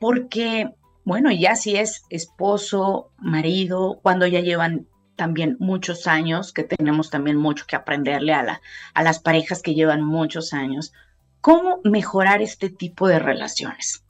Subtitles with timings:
[0.00, 0.70] porque,
[1.04, 7.36] bueno, ya si es esposo, marido, cuando ya llevan también muchos años, que tenemos también
[7.36, 8.60] mucho que aprenderle a, la,
[8.94, 10.92] a las parejas que llevan muchos años,
[11.40, 14.04] cómo mejorar este tipo de relaciones.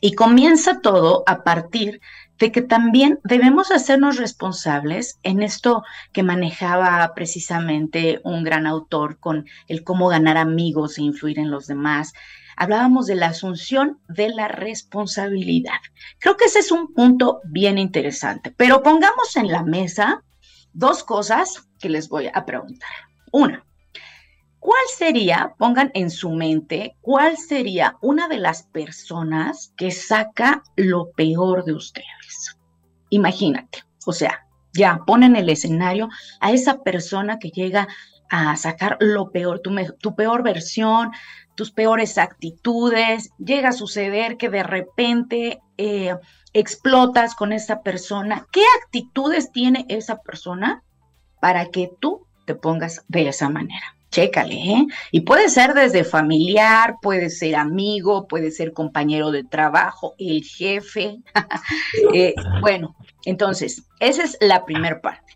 [0.00, 2.00] Y comienza todo a partir
[2.38, 9.44] de que también debemos hacernos responsables en esto que manejaba precisamente un gran autor con
[9.68, 12.14] el cómo ganar amigos e influir en los demás.
[12.56, 15.80] Hablábamos de la asunción de la responsabilidad.
[16.18, 20.22] Creo que ese es un punto bien interesante, pero pongamos en la mesa
[20.72, 22.90] dos cosas que les voy a preguntar.
[23.32, 23.64] Una,
[24.58, 31.10] ¿cuál sería, pongan en su mente, cuál sería una de las personas que saca lo
[31.12, 32.56] peor de ustedes?
[33.10, 36.08] Imagínate, o sea, ya ponen el escenario
[36.40, 37.88] a esa persona que llega
[38.30, 41.10] a sacar lo peor, tu, peor versión,
[41.54, 46.14] tus peores actitudes, llega a suceder que de repente eh,
[46.52, 50.82] explotas con esa persona, ¿qué actitudes tiene esa persona
[51.40, 53.94] para que tú te pongas de esa manera?
[54.10, 54.86] Chécale, ¿eh?
[55.12, 61.18] Y puede ser desde familiar, puede ser amigo, puede ser compañero de trabajo, el jefe.
[62.14, 65.34] Eh, bueno, entonces, esa es la primera parte.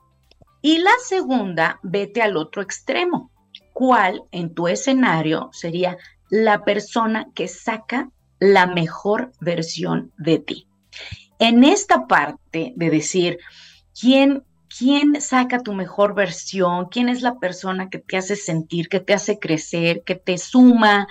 [0.61, 3.31] Y la segunda, vete al otro extremo.
[3.75, 5.99] ¿Cuál en tu escenario sería
[6.31, 8.09] la persona que saca
[8.39, 10.69] la mejor versión de ti?
[11.41, 13.39] En esta parte de decir,
[14.01, 14.45] ¿quién,
[14.79, 16.87] ¿quién saca tu mejor versión?
[16.89, 21.09] ¿Quién es la persona que te hace sentir, que te hace crecer, que te suma?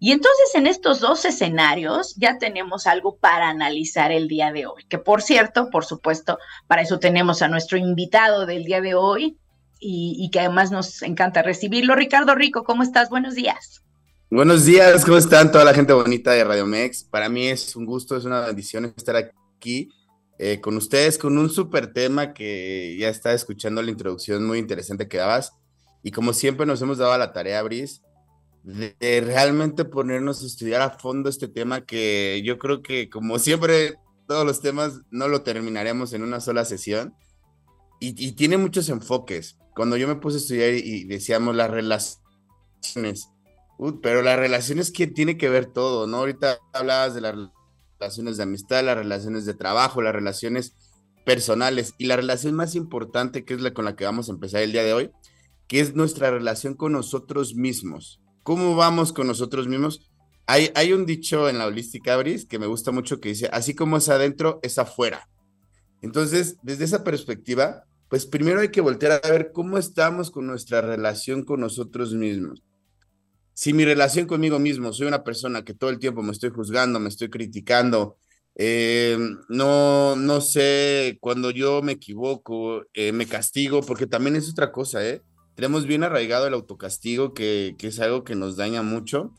[0.00, 4.84] Y entonces en estos dos escenarios ya tenemos algo para analizar el día de hoy,
[4.88, 9.36] que por cierto, por supuesto, para eso tenemos a nuestro invitado del día de hoy
[9.82, 11.94] y, y que además nos encanta recibirlo.
[11.96, 13.10] Ricardo Rico, ¿cómo estás?
[13.10, 13.82] Buenos días.
[14.30, 17.04] Buenos días, ¿cómo están toda la gente bonita de Radio Mex?
[17.04, 19.90] Para mí es un gusto, es una bendición estar aquí
[20.38, 25.06] eh, con ustedes con un súper tema que ya está escuchando la introducción muy interesante
[25.06, 25.52] que dabas.
[26.02, 28.02] Y como siempre nos hemos dado la tarea, Bris,
[28.64, 33.94] de, realmente ponernos a estudiar a fondo este tema que yo creo que como siempre
[34.26, 37.14] todos los temas no lo terminaremos en una sola sesión.
[38.00, 39.58] Y, tiene muchos enfoques.
[39.74, 43.28] Cuando yo me puse a estudiar y, decíamos las relaciones,
[44.02, 46.18] pero las relaciones que tiene que ver todo, ¿no?
[46.18, 47.34] Ahorita hablabas de las
[47.98, 50.74] relaciones de amistad, las relaciones de trabajo, las relaciones
[51.24, 54.62] personales y la relación más importante que es la con la que vamos a empezar
[54.62, 55.10] el día de hoy,
[55.68, 58.20] que es nuestra relación con nosotros mismos.
[58.42, 60.10] ¿Cómo vamos con nosotros mismos?
[60.46, 63.74] Hay, hay un dicho en la holística, Bris, que me gusta mucho que dice, así
[63.74, 65.28] como es adentro, es afuera.
[66.02, 70.82] Entonces, desde esa perspectiva, pues primero hay que voltear a ver cómo estamos con nuestra
[70.82, 72.62] relación con nosotros mismos
[73.54, 76.98] si mi relación conmigo mismo, soy una persona que todo el tiempo me estoy juzgando,
[77.00, 78.16] me estoy criticando,
[78.54, 79.16] Eh,
[79.48, 85.06] no, no sé, cuando yo me equivoco, eh, me castigo, porque también es otra cosa,
[85.06, 85.22] ¿eh?
[85.54, 89.32] Tenemos bien arraigado el autocastigo, que, que es algo que nos daña mucho.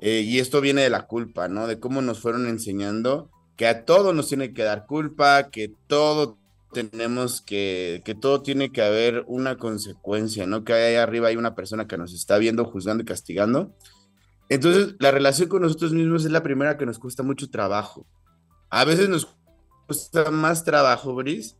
[0.00, 1.66] Eh, y esto viene de la culpa, ¿no?
[1.66, 6.38] De cómo nos fueron enseñando que a todo nos tiene que dar culpa, que todo
[6.72, 10.64] tenemos que, que todo tiene que haber una consecuencia, ¿no?
[10.64, 13.74] Que ahí arriba hay una persona que nos está viendo, juzgando y castigando.
[14.48, 18.06] Entonces, la relación con nosotros mismos es la primera que nos cuesta mucho trabajo.
[18.70, 19.28] A veces nos
[19.86, 21.56] cuesta más trabajo, Brice,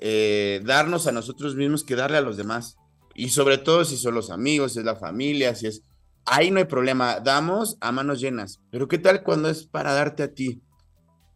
[0.00, 2.76] eh, darnos a nosotros mismos que darle a los demás.
[3.14, 5.82] Y sobre todo si son los amigos, si es la familia, si es...
[6.24, 8.60] Ahí no hay problema, damos a manos llenas.
[8.70, 10.60] Pero ¿qué tal cuando es para darte a ti?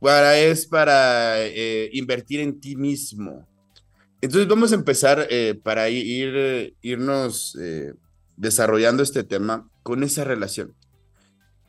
[0.03, 3.49] Para, es para eh, invertir en ti mismo.
[4.21, 7.57] Entonces vamos a empezar eh, para ir, irnos
[8.37, 10.75] desarrollando este tema con esa relación.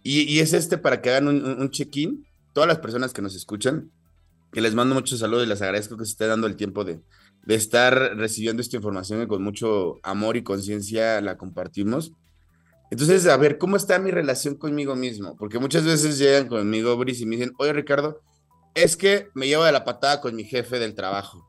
[0.03, 3.91] Y, es este para que hagan un check-in todas las personas que nos escuchan,
[4.51, 7.01] que les mando muchos saludos y les agradezco que se esté dando el tiempo de,
[7.45, 12.13] de estar recibiendo esta información y con mucho amor y conciencia la compartimos.
[12.93, 15.35] Entonces, a ver, ¿cómo está mi relación conmigo mismo?
[15.35, 18.21] Porque muchas veces llegan conmigo, Brice, y me dicen, oye, Ricardo,
[18.75, 21.47] es que me llevo de la patada con mi jefe del trabajo.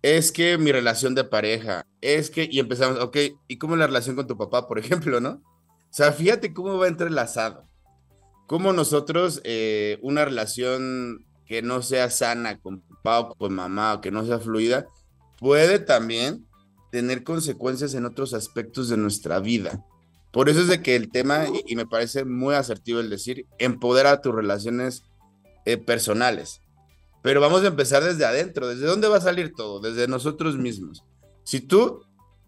[0.00, 3.16] Es que mi relación de pareja, es que, y empezamos, ok,
[3.46, 5.30] ¿y cómo la relación con tu papá, por ejemplo, no?
[5.30, 7.66] O sea, fíjate cómo va entrelazado
[8.46, 14.00] cómo nosotros eh, una relación que no sea sana con papá o con mamá o
[14.00, 14.86] que no sea fluida
[15.38, 16.46] puede también
[16.90, 19.84] tener consecuencias en otros aspectos de nuestra vida.
[20.32, 24.20] Por eso es de que el tema, y, me parece muy asertivo el decir, empodera
[24.20, 25.02] tus relaciones
[25.64, 26.60] eh, personales.
[27.22, 28.68] Pero vamos a empezar desde adentro.
[28.68, 29.80] ¿Desde dónde va a salir todo?
[29.80, 31.04] Desde nosotros mismos.
[31.42, 32.02] Si tú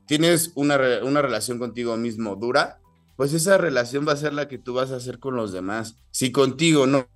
[0.06, 2.78] tienes una, una relación contigo mismo dura,
[3.16, 5.96] pues esa relación va a ser la que tú vas a hacer con los demás.
[6.12, 7.08] Si contigo no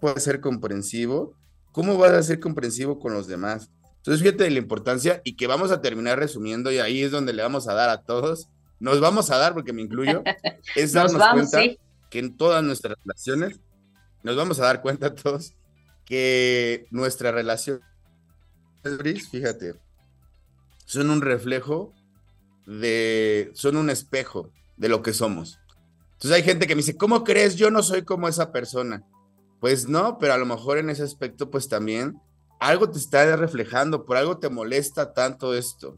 [0.00, 1.34] puedes ser comprensivo,
[1.72, 3.70] ¿cómo vas a ser comprensivo con los demás?
[3.96, 7.32] Entonces, fíjate de la importancia y que vamos a terminar resumiendo, y ahí es donde
[7.32, 8.48] le vamos a dar a todos,
[8.80, 10.22] nos vamos a dar, porque me incluyo,
[10.74, 11.60] es darnos cuenta
[12.10, 13.60] que en todas nuestras relaciones,
[14.22, 15.54] nos vamos a dar cuenta todos
[16.04, 17.80] que nuestra relación,
[19.30, 19.74] fíjate,
[20.86, 21.92] son un reflejo
[22.66, 25.58] de, son un espejo de lo que somos.
[26.14, 27.56] Entonces hay gente que me dice, ¿cómo crees?
[27.56, 29.04] Yo no soy como esa persona.
[29.60, 32.20] Pues no, pero a lo mejor en ese aspecto, pues también
[32.58, 35.96] algo te está reflejando, por algo te molesta tanto esto.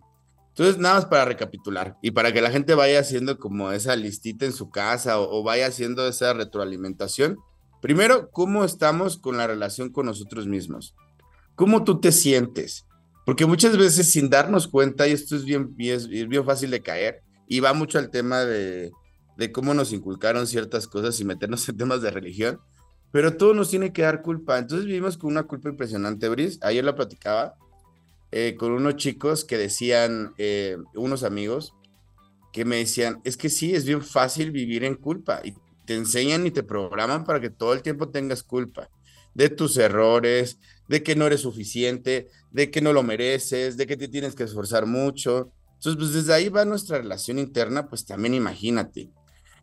[0.50, 4.44] Entonces, nada más para recapitular y para que la gente vaya haciendo como esa listita
[4.44, 7.38] en su casa o, vaya haciendo esa retroalimentación.
[7.80, 10.94] Primero, ¿cómo estamos con la relación con nosotros mismos?
[11.54, 12.86] ¿Cómo tú te sientes?
[13.24, 17.22] Porque muchas veces sin darnos cuenta, y esto es bien, es bien fácil de caer,
[17.46, 18.92] y va mucho al tema de,
[19.52, 22.60] cómo nos inculcaron ciertas cosas y meternos en temas de religión,
[23.12, 24.58] pero todo nos tiene que dar culpa.
[24.58, 26.58] Entonces vivimos con una culpa impresionante, Brice.
[26.62, 27.54] Ayer lo platicaba
[28.32, 31.74] eh, con unos chicos que decían, eh, unos amigos,
[32.52, 35.54] que me decían, es que sí, es bien fácil vivir en culpa y
[35.86, 38.88] te enseñan y te programan para que todo el tiempo tengas culpa
[39.34, 43.96] de tus errores, de que no eres suficiente, de que no lo mereces, de que
[43.96, 45.52] te tienes que esforzar mucho.
[45.74, 49.10] Entonces, pues desde ahí va nuestra relación interna, pues también imagínate.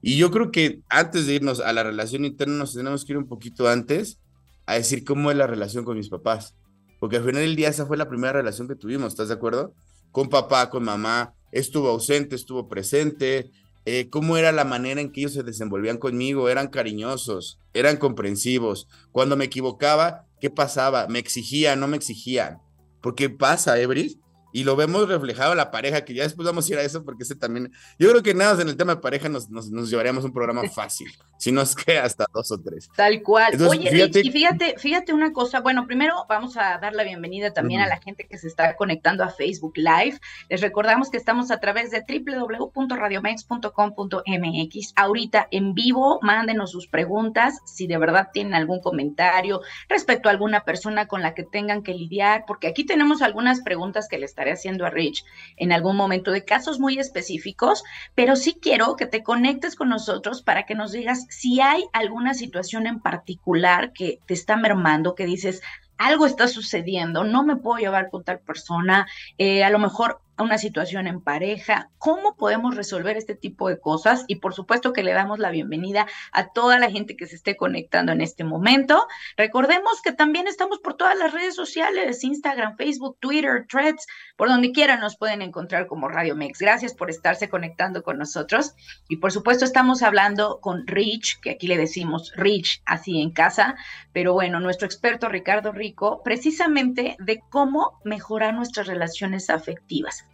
[0.01, 3.17] Y yo creo que antes de irnos a la relación interna, nos tenemos que ir
[3.17, 4.19] un poquito antes
[4.65, 6.55] a decir cómo es la relación con mis papás.
[6.99, 9.73] Porque al final del día esa fue la primera relación que tuvimos, ¿estás de acuerdo?
[10.11, 13.51] Con papá, con mamá, estuvo ausente, estuvo presente,
[13.85, 18.87] eh, cómo era la manera en que ellos se desenvolvían conmigo, eran cariñosos, eran comprensivos.
[19.11, 21.07] Cuando me equivocaba, ¿qué pasaba?
[21.07, 22.57] ¿Me exigían, no me exigían?
[23.01, 24.17] Porque pasa, Ebris,
[24.51, 27.03] y lo vemos reflejado en la pareja, que ya después vamos a ir a eso
[27.03, 29.89] porque ese también, yo creo que nada en el tema de pareja nos, nos, nos
[29.89, 32.89] llevaríamos un programa fácil, si no es que hasta dos o tres.
[32.95, 33.53] Tal cual.
[33.61, 37.81] Oye, fíjate, y fíjate, fíjate una cosa, bueno, primero vamos a dar la bienvenida también
[37.81, 40.19] a la gente que se está conectando a Facebook Live.
[40.49, 44.93] Les recordamos que estamos a través de www.radiomex.com.mx.
[44.95, 50.63] Ahorita en vivo, mándenos sus preguntas, si de verdad tienen algún comentario respecto a alguna
[50.63, 54.51] persona con la que tengan que lidiar, porque aquí tenemos algunas preguntas que les estaré
[54.51, 55.25] haciendo a Rich
[55.55, 60.43] en algún momento de casos muy específicos, pero sí quiero que te conectes con nosotros
[60.43, 65.25] para que nos digas si hay alguna situación en particular que te está mermando, que
[65.25, 65.63] dices,
[65.97, 69.07] algo está sucediendo, no me puedo llevar con tal persona,
[69.39, 74.25] eh, a lo mejor una situación en pareja, cómo podemos resolver este tipo de cosas
[74.27, 77.55] y por supuesto que le damos la bienvenida a toda la gente que se esté
[77.55, 79.07] conectando en este momento.
[79.35, 84.71] Recordemos que también estamos por todas las redes sociales, Instagram, Facebook, Twitter, Threads, por donde
[84.71, 86.59] quiera nos pueden encontrar como Radio Mex.
[86.59, 88.75] Gracias por estarse conectando con nosotros
[89.07, 93.75] y por supuesto estamos hablando con Rich, que aquí le decimos Rich así en casa,
[94.13, 100.26] pero bueno, nuestro experto Ricardo Rico, precisamente de cómo mejorar nuestras relaciones afectivas.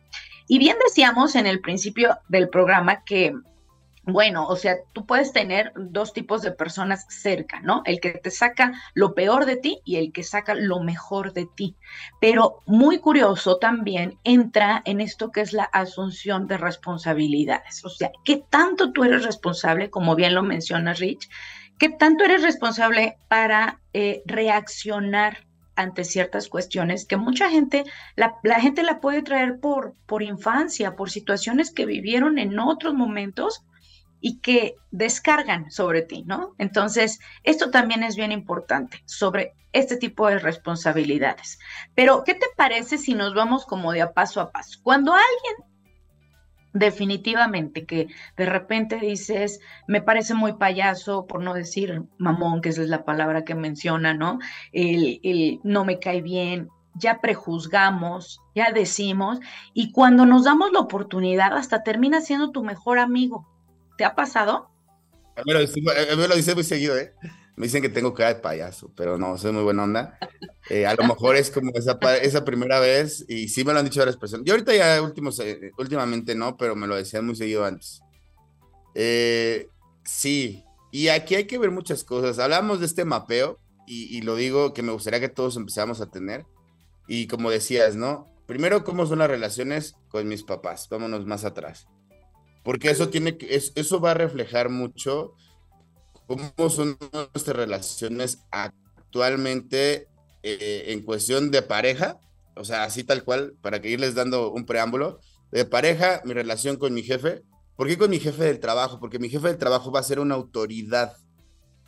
[0.47, 3.33] Y bien decíamos en el principio del programa que,
[4.03, 7.81] bueno, o sea, tú puedes tener dos tipos de personas cerca, ¿no?
[7.85, 11.47] El que te saca lo peor de ti y el que saca lo mejor de
[11.55, 11.77] ti.
[12.19, 17.83] Pero muy curioso también entra en esto que es la asunción de responsabilidades.
[17.85, 21.29] O sea, ¿qué tanto tú eres responsable, como bien lo menciona Rich?
[21.79, 25.45] ¿Qué tanto eres responsable para eh, reaccionar
[25.75, 27.83] ante ciertas cuestiones que mucha gente,
[28.15, 33.63] la, gente la puede traer por, por infancia, por situaciones que vivieron en otros momentos
[34.19, 36.55] y que descargan sobre ti, ¿no?
[36.57, 41.59] Entonces, esto también es bien importante sobre este tipo de responsabilidades.
[41.93, 44.79] Pero, ¿qué te parece si nos vamos como de a paso a paso?
[44.81, 45.72] Cuando alguien
[46.73, 52.81] definitivamente que de repente dices, me parece muy payaso, por no decir mamón, que esa
[52.81, 54.39] es la palabra que menciona, ¿no?
[54.71, 59.39] El, no me cae bien, ya prejuzgamos, ya decimos,
[59.73, 63.47] y cuando nos damos la oportunidad, hasta termina siendo tu mejor amigo.
[63.97, 64.69] ¿Te ha pasado?
[65.35, 67.13] A mí lo dice muy seguido, ¿eh?
[67.55, 70.17] Me dicen que tengo cara de payaso, pero no, soy muy buena onda.
[70.69, 73.85] Eh, a lo mejor es como esa, esa primera vez y sí me lo han
[73.85, 74.45] dicho varias personas.
[74.45, 75.41] Yo ahorita ya últimos,
[75.77, 78.01] últimamente no, pero me lo decían muy seguido antes.
[78.95, 79.67] Eh,
[80.03, 82.39] sí, y aquí hay que ver muchas cosas.
[82.39, 86.09] Hablamos de este mapeo y, y, lo digo que me gustaría que todos empezamos a
[86.09, 86.45] tener.
[87.07, 88.33] Y como decías, ¿no?
[88.47, 90.87] Primero, ¿cómo son las relaciones con mis papás?
[90.89, 91.87] Vámonos más atrás.
[92.63, 95.33] Porque eso, tiene eso va a reflejar mucho
[96.27, 96.97] cómo son
[97.33, 100.07] nuestras relaciones actualmente
[100.43, 102.19] eh, en cuestión de pareja,
[102.55, 105.19] o sea, así tal cual, para que irles dando un preámbulo,
[105.51, 107.43] de pareja, mi relación con mi jefe.
[107.75, 108.99] ¿Por qué con mi jefe del trabajo?
[108.99, 111.15] Porque mi jefe del trabajo va a ser una autoridad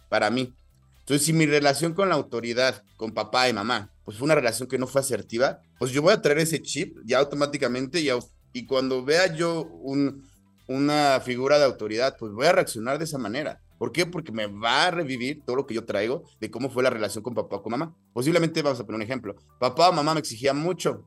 [0.10, 0.54] para mí.
[1.00, 4.68] Entonces, si mi relación con la autoridad, con papá y mamá, pues fue una relación
[4.68, 8.10] que no fue asertiva, pues yo voy a traer ese chip ya automáticamente y,
[8.54, 10.28] y cuando vea yo un,
[10.68, 13.62] una figura de autoridad, pues voy a reaccionar de esa manera.
[13.78, 14.06] ¿Por qué?
[14.06, 17.24] Porque me va a revivir todo lo que yo traigo de cómo fue la relación
[17.24, 17.96] con papá o con mamá.
[18.14, 19.36] Posiblemente vamos a poner un ejemplo.
[19.60, 21.06] Papá o mamá me exigían mucho.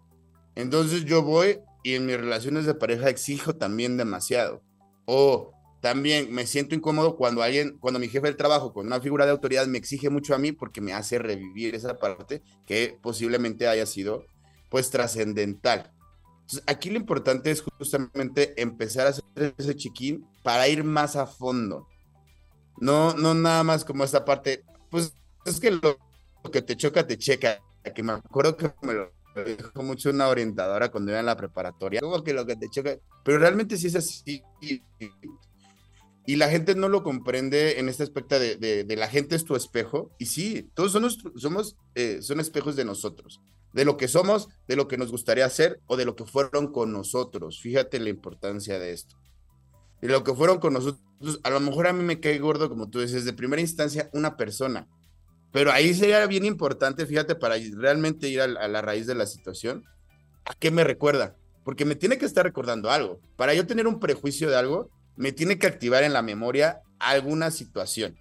[0.54, 4.62] Entonces yo voy y en mis relaciones de pareja exijo también demasiado.
[5.06, 9.24] O también me siento incómodo cuando alguien, cuando mi jefe del trabajo, con una figura
[9.24, 13.68] de autoridad, me exige mucho a mí porque me hace revivir esa parte que posiblemente
[13.68, 14.24] haya sido
[14.68, 15.92] pues trascendental.
[16.40, 21.26] Entonces, aquí lo importante es justamente empezar a hacer ese chiquín para ir más a
[21.26, 21.86] fondo.
[22.80, 25.12] No, no nada más como esta parte, pues
[25.44, 25.98] es que lo,
[26.52, 27.58] que te choca, te checa.
[27.94, 29.12] Que me acuerdo que me lo
[29.44, 32.00] dijo mucho una orientadora cuando iba en la preparatoria.
[32.00, 34.42] Como que lo que te choca, pero realmente sí es así.
[36.28, 39.56] Y la gente no lo comprende en este aspecto de, de, la gente es tu
[39.56, 40.10] espejo.
[40.18, 43.40] Y sí, todos somos, somos eh, son espejos de nosotros,
[43.72, 46.70] de lo que somos, de lo que nos gustaría hacer o de lo que fueron
[46.70, 47.60] con nosotros.
[47.62, 49.16] Fíjate la importancia de esto.
[50.00, 51.02] De lo que fueron con nosotros
[51.42, 54.36] a lo mejor a mí me cae gordo, como tú dices, de primera instancia, una
[54.36, 54.86] persona.
[55.52, 59.84] Pero ahí sería bien importante, fíjate, para realmente ir a, la raíz de la situación,
[60.44, 61.36] ¿a qué me recuerda?
[61.64, 63.20] Porque me tiene que estar recordando algo.
[63.36, 67.50] Para yo tener un prejuicio de algo, me tiene que activar en la memoria alguna
[67.50, 68.16] situación.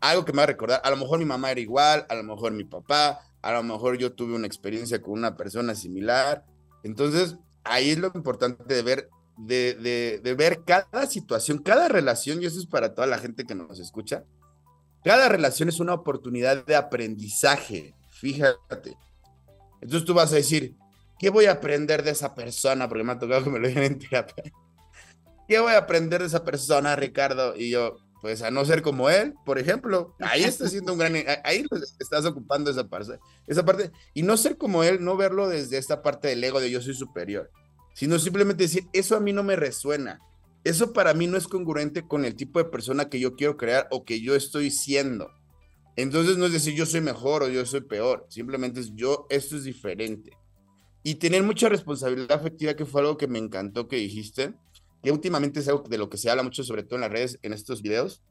[0.00, 0.80] Algo que me va a recordar.
[0.84, 3.98] A lo mejor mi mamá era igual, a lo mejor mi papá, a lo mejor
[3.98, 6.44] yo tuve una experiencia con una persona similar.
[6.84, 9.08] Entonces, ahí es lo importante de ver
[9.38, 13.54] de, de, ver cada situación, cada relación, y eso es para toda la gente que
[13.54, 14.24] nos escucha,
[15.04, 18.96] cada relación es una oportunidad de aprendizaje, fíjate.
[19.80, 20.74] Entonces tú vas a decir,
[21.20, 22.88] ¿qué voy a aprender de esa persona?
[22.88, 24.52] Porque me ha tocado que me lo digan en terapia.
[25.46, 27.54] ¿Qué voy a aprender de esa persona, Ricardo?
[27.56, 30.16] Y yo, pues a no ser como él, por ejemplo.
[30.18, 31.14] Ahí está siendo un gran,
[31.44, 31.64] ahí
[32.00, 33.92] estás ocupando esa parte, esa parte.
[34.14, 36.94] Y no ser como él, no verlo desde esta parte del ego de yo soy
[36.94, 37.50] superior
[37.98, 40.20] sino simplemente decir, eso a mí no me resuena.
[40.62, 43.88] Eso para mí no es congruente con el tipo de persona que yo quiero crear
[43.90, 45.32] o que yo estoy siendo.
[45.96, 49.56] Entonces no es decir yo soy mejor o yo soy peor, simplemente es yo, esto
[49.56, 50.30] es diferente.
[51.02, 54.54] Y tener mucha responsabilidad afectiva, que fue algo que me encantó que dijiste,
[55.02, 57.40] que últimamente es algo de lo que se habla mucho, sobre todo en las redes,
[57.42, 58.22] en estos videos,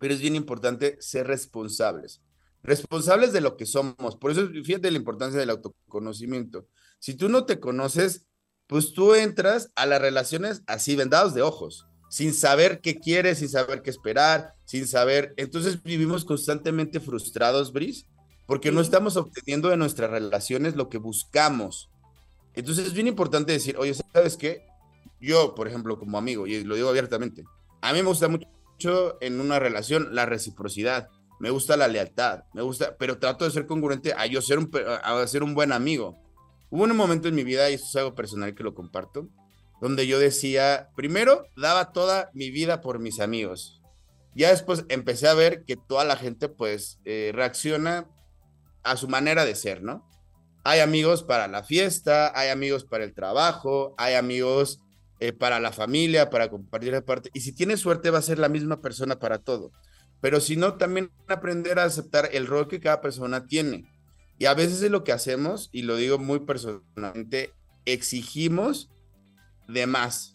[0.00, 2.22] pero es bien importante ser responsables.
[2.64, 4.16] Responsables de lo que somos.
[4.16, 6.66] Por eso, fíjate la importancia del autoconocimiento.
[6.98, 8.26] Si tú no te conoces,
[8.70, 13.48] pues tú entras a las relaciones así vendados de ojos, sin saber qué quieres, sin
[13.48, 15.34] saber qué esperar, sin saber.
[15.36, 18.06] Entonces vivimos constantemente frustrados, Bris,
[18.46, 21.90] porque no estamos obteniendo de nuestras relaciones lo que buscamos.
[22.54, 24.64] Entonces es bien importante decir, oye, ¿sabes qué?
[25.20, 27.42] Yo, por ejemplo, como amigo, y lo digo abiertamente,
[27.80, 31.08] a mí me gusta mucho en una relación la reciprocidad,
[31.40, 34.70] me gusta la lealtad, me gusta, pero trato de ser congruente a yo ser un,
[35.02, 36.29] a ser un buen amigo.
[36.70, 39.28] Hubo un momento en mi vida, y esto es algo personal que lo comparto,
[39.80, 43.80] donde yo decía, primero daba toda mi vida por mis amigos.
[44.36, 48.08] Ya después empecé a ver que toda la gente pues eh, reacciona
[48.84, 50.08] a su manera de ser, ¿no?
[50.62, 54.80] Hay amigos para la fiesta, hay amigos para el trabajo, hay amigos
[55.18, 57.30] eh, para la familia, para compartir la parte.
[57.32, 59.72] Y si tienes suerte va a ser la misma persona para todo.
[60.20, 63.89] Pero si no, también aprender a aceptar el rol que cada persona tiene.
[64.40, 67.52] Y a veces es lo que hacemos, y lo digo muy personalmente,
[67.84, 68.90] exigimos
[69.68, 70.34] de más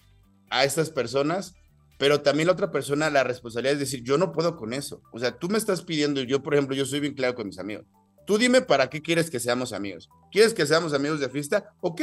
[0.51, 1.55] a estas personas,
[1.97, 5.01] pero también la otra persona, la responsabilidad es decir, yo no puedo con eso.
[5.11, 7.57] O sea, tú me estás pidiendo, yo por ejemplo, yo soy bien claro con mis
[7.57, 7.87] amigos.
[8.27, 10.07] Tú dime para qué quieres que seamos amigos.
[10.31, 11.73] ¿Quieres que seamos amigos de fiesta?
[11.81, 12.01] Ok,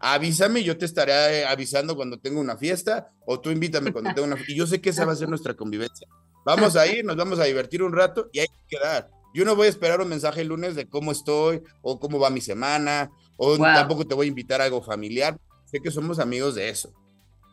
[0.00, 4.36] avísame, yo te estaré avisando cuando tenga una fiesta, o tú invítame cuando tenga una
[4.38, 4.52] fiesta.
[4.52, 6.08] Y yo sé que esa va a ser nuestra convivencia.
[6.44, 9.08] Vamos a ir, nos vamos a divertir un rato y hay que quedar.
[9.38, 12.28] Yo no voy a esperar un mensaje el lunes de cómo estoy o cómo va
[12.28, 15.38] mi semana, o tampoco te voy a invitar a algo familiar.
[15.64, 16.92] Sé que somos amigos de eso.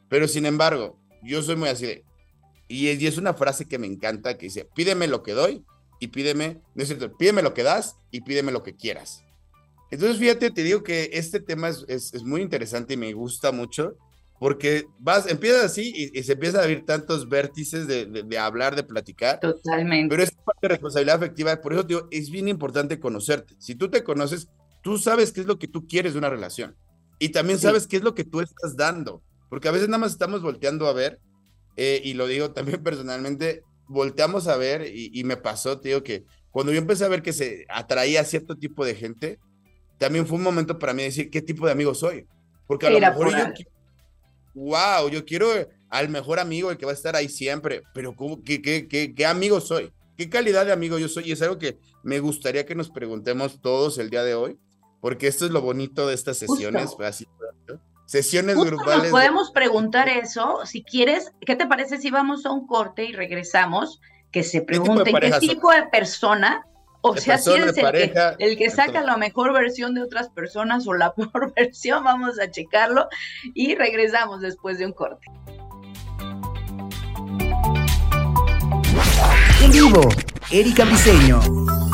[0.10, 2.04] Pero sin embargo, yo soy muy así de,
[2.68, 5.64] y es, una frase que me encanta que dice, pídeme lo que doy
[6.00, 9.24] y pídeme, no es cierto, pídeme lo que das y pídeme lo que quieras.
[9.92, 13.96] Entonces, fíjate, te digo que este tema es, es, muy interesante y me gusta mucho
[14.40, 18.84] porque vas, empiezas así y, se empieza a abrir tantos vértices de, de, hablar, de
[18.84, 19.40] platicar.
[19.40, 20.10] Totalmente.
[20.10, 23.56] Pero es parte de responsabilidad afectiva, por eso digo, es bien importante conocerte.
[23.60, 24.50] Si tú te conoces,
[24.82, 26.76] tú sabes qué es lo que tú quieres de una relación
[27.18, 30.12] y también sabes qué es lo que tú estás dando, porque a veces nada más
[30.12, 31.20] estamos volteando a ver,
[31.78, 36.26] eh, y lo digo también personalmente, volteamos a ver y, me pasó, te digo que
[36.52, 39.40] cuando yo empecé a ver que se atraía a cierto tipo de gente,
[39.98, 42.28] también fue un momento para mí decir qué tipo de amigo soy,
[42.68, 43.54] porque a lo mejor yo
[44.56, 45.48] wow, yo quiero
[45.90, 49.14] al mejor amigo, el que va a estar ahí siempre, pero ¿cómo, qué, qué, qué,
[49.14, 49.94] qué amigo soy?
[50.18, 51.26] ¿Qué calidad de amigo yo soy?
[51.26, 54.58] Y es algo que me gustaría que nos preguntemos todos el día de hoy,
[55.02, 57.28] porque esto es lo bonito de estas sesiones, así,
[58.06, 59.04] sesiones grupales.
[59.04, 63.12] Nos podemos preguntar eso, si quieres, ¿qué te parece si vamos a un corte y
[63.12, 64.00] regresamos?
[64.32, 66.66] Que se pregunten qué tipo de persona
[67.12, 67.78] o sea, si eres
[68.40, 72.50] el, que, saca la mejor versión de otras personas o la peor versión, vamos a
[72.50, 73.08] checarlo
[73.54, 75.28] y regresamos después de un corte.
[79.62, 80.10] En vivo,
[80.52, 81.85] Erika Briseño.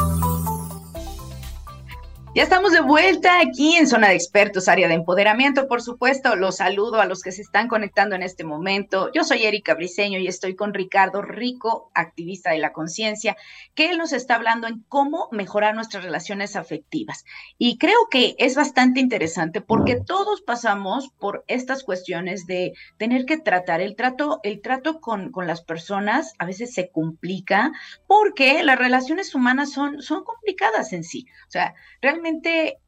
[2.33, 5.67] Ya estamos de vuelta aquí en Zona de Expertos, área de empoderamiento.
[5.67, 9.11] Por supuesto, los saludo a los que se están conectando en este momento.
[9.11, 13.35] Yo soy Erika Briseño y estoy con Ricardo Rico, activista de la conciencia,
[13.75, 17.25] que él nos está hablando en cómo mejorar nuestras relaciones afectivas.
[17.57, 23.39] Y creo que es bastante interesante porque todos pasamos por estas cuestiones de tener que
[23.39, 23.81] tratar.
[23.81, 27.73] El trato, el trato con, con las personas a veces se complica
[28.07, 31.25] porque las relaciones humanas son, son complicadas en sí.
[31.45, 32.20] O sea, realmente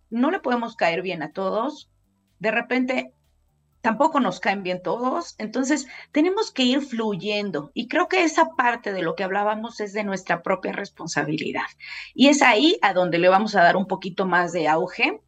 [0.10, 1.90] no le podemos caer bien a todos,
[2.40, 3.14] de repente
[3.82, 8.94] tampoco nos caen bien todos, entonces tenemos que ir fluyendo y creo que esa parte
[8.94, 11.66] de lo que hablábamos es de nuestra propia responsabilidad
[12.14, 15.20] y es ahí a donde le vamos a dar un poquito más de auge.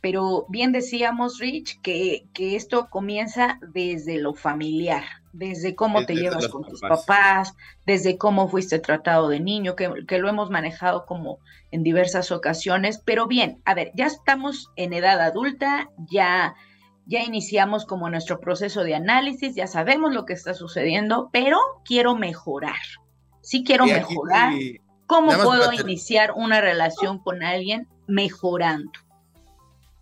[0.00, 6.48] Pero bien decíamos, Rich, que, que esto comienza desde lo familiar, desde cómo te llevas
[6.48, 7.54] con tus papás.
[7.86, 11.38] desde cómo fuiste tratado de niño, que, que, lo hemos manejado como
[11.70, 13.02] en diversas ocasiones.
[13.04, 16.54] Pero bien, a ver, ya estamos en edad adulta, ya,
[17.06, 22.14] ya iniciamos como nuestro proceso de análisis, ya sabemos lo que está sucediendo, pero quiero
[22.14, 22.76] mejorar.
[23.40, 24.54] Sí quiero mejorar.
[25.06, 28.92] ¿Cómo puedo iniciar una relación con alguien mejorando?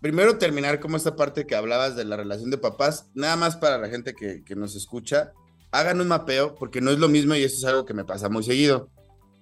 [0.01, 3.77] Primero terminar como esta parte que hablabas de la relación de papás, nada más para
[3.77, 5.31] la gente que, nos escucha,
[5.71, 8.27] hagan un mapeo, porque no es lo mismo y eso es algo que me pasa
[8.27, 8.89] muy seguido.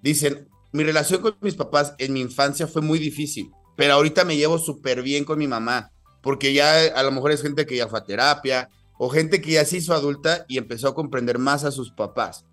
[0.04, 4.36] Dicen, mi relación con mis papás en mi infancia fue muy difícil, pero ahorita me
[4.36, 5.92] llevo súper bien con mi mamá,
[6.22, 9.52] porque ya a lo mejor es gente que ya fue a terapia, o gente que
[9.52, 12.46] ya se hizo adulta y empezó a comprender más a sus papás.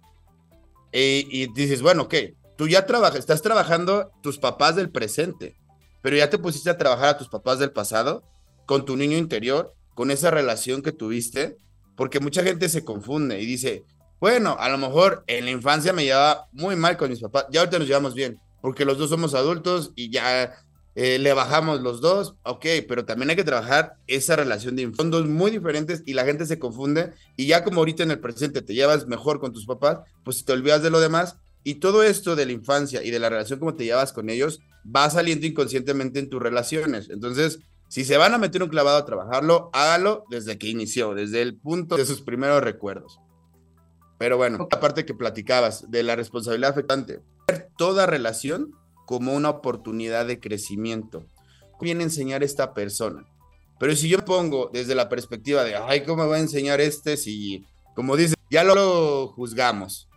[0.92, 2.36] Eh, y dices, bueno, ¿qué?
[2.56, 5.56] Tú ya trabajas, estás trabajando tus papás del presente
[6.06, 8.22] pero ya te pusiste a trabajar a tus papás del pasado,
[8.64, 11.58] con tu niño interior, con esa relación que tuviste,
[11.96, 13.82] porque mucha gente se confunde y dice,
[14.20, 17.58] bueno, a lo mejor en la infancia me llevaba muy mal con mis papás, ya
[17.58, 20.54] ahorita nos llevamos bien, porque los dos somos adultos y ya
[20.94, 25.26] eh, le bajamos los dos, ok, pero también hay que trabajar esa relación de fondos
[25.26, 28.74] muy diferentes y la gente se confunde y ya como ahorita en el presente te
[28.74, 32.46] llevas mejor con tus papás, pues te olvidas de lo demás y todo esto de
[32.46, 34.60] la infancia y de la relación como te llevas con ellos
[34.94, 37.10] va saliendo inconscientemente en tus relaciones.
[37.10, 41.42] Entonces, si se van a meter un clavado a trabajarlo, hágalo desde que inició, desde
[41.42, 43.20] el punto de sus primeros recuerdos.
[44.18, 47.20] Pero bueno, aparte que platicabas de la responsabilidad afectante,
[47.76, 48.72] toda relación
[49.06, 51.26] como una oportunidad de crecimiento.
[51.80, 53.24] Viene a enseñar esta persona.
[53.78, 57.16] Pero si yo pongo desde la perspectiva de, ay, ¿cómo va a enseñar este?
[57.16, 60.08] Si, como dice, ya lo juzgamos,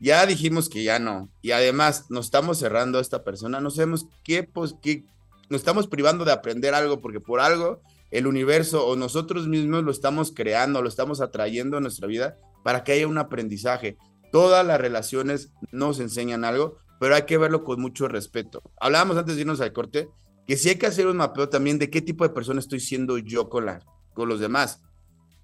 [0.00, 4.06] ya dijimos que ya no, y además nos estamos cerrando a esta persona, no sabemos
[4.24, 5.04] qué, pues, qué,
[5.50, 7.80] nos estamos privando de aprender algo, porque por algo
[8.10, 12.84] el universo o nosotros mismos lo estamos creando, lo estamos atrayendo a nuestra vida para
[12.84, 13.96] que haya un aprendizaje.
[14.32, 18.62] Todas las relaciones nos enseñan algo, pero hay que verlo con mucho respeto.
[18.80, 20.08] Hablábamos antes de irnos al corte
[20.46, 23.18] que sí hay que hacer un mapeo también de qué tipo de persona estoy siendo
[23.18, 23.80] yo con, la,
[24.14, 24.80] con los demás.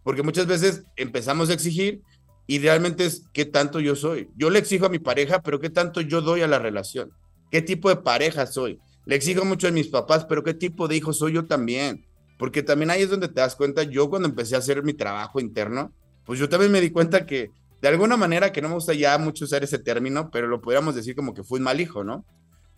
[0.02, 2.02] Porque muchas veces empezamos a exigir
[2.46, 4.30] y realmente es qué tanto yo soy.
[4.36, 7.12] Yo le exijo a mi pareja, pero qué tanto yo doy a la relación.
[7.50, 8.80] ¿Qué tipo de pareja soy?
[9.06, 12.04] Le exijo mucho a mis papás, pero qué tipo de hijo soy yo también.
[12.38, 15.40] Porque también ahí es donde te das cuenta, yo cuando empecé a hacer mi trabajo
[15.40, 15.92] interno,
[16.26, 19.16] pues yo también me di cuenta que de alguna manera que no me gusta ya
[19.18, 22.24] mucho usar ese término, pero lo podríamos decir como que fue un mal hijo, ¿no?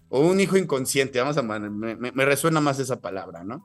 [0.08, 3.64] O un hijo inconsciente, vamos a, me, me resuena más esa palabra, ¿no?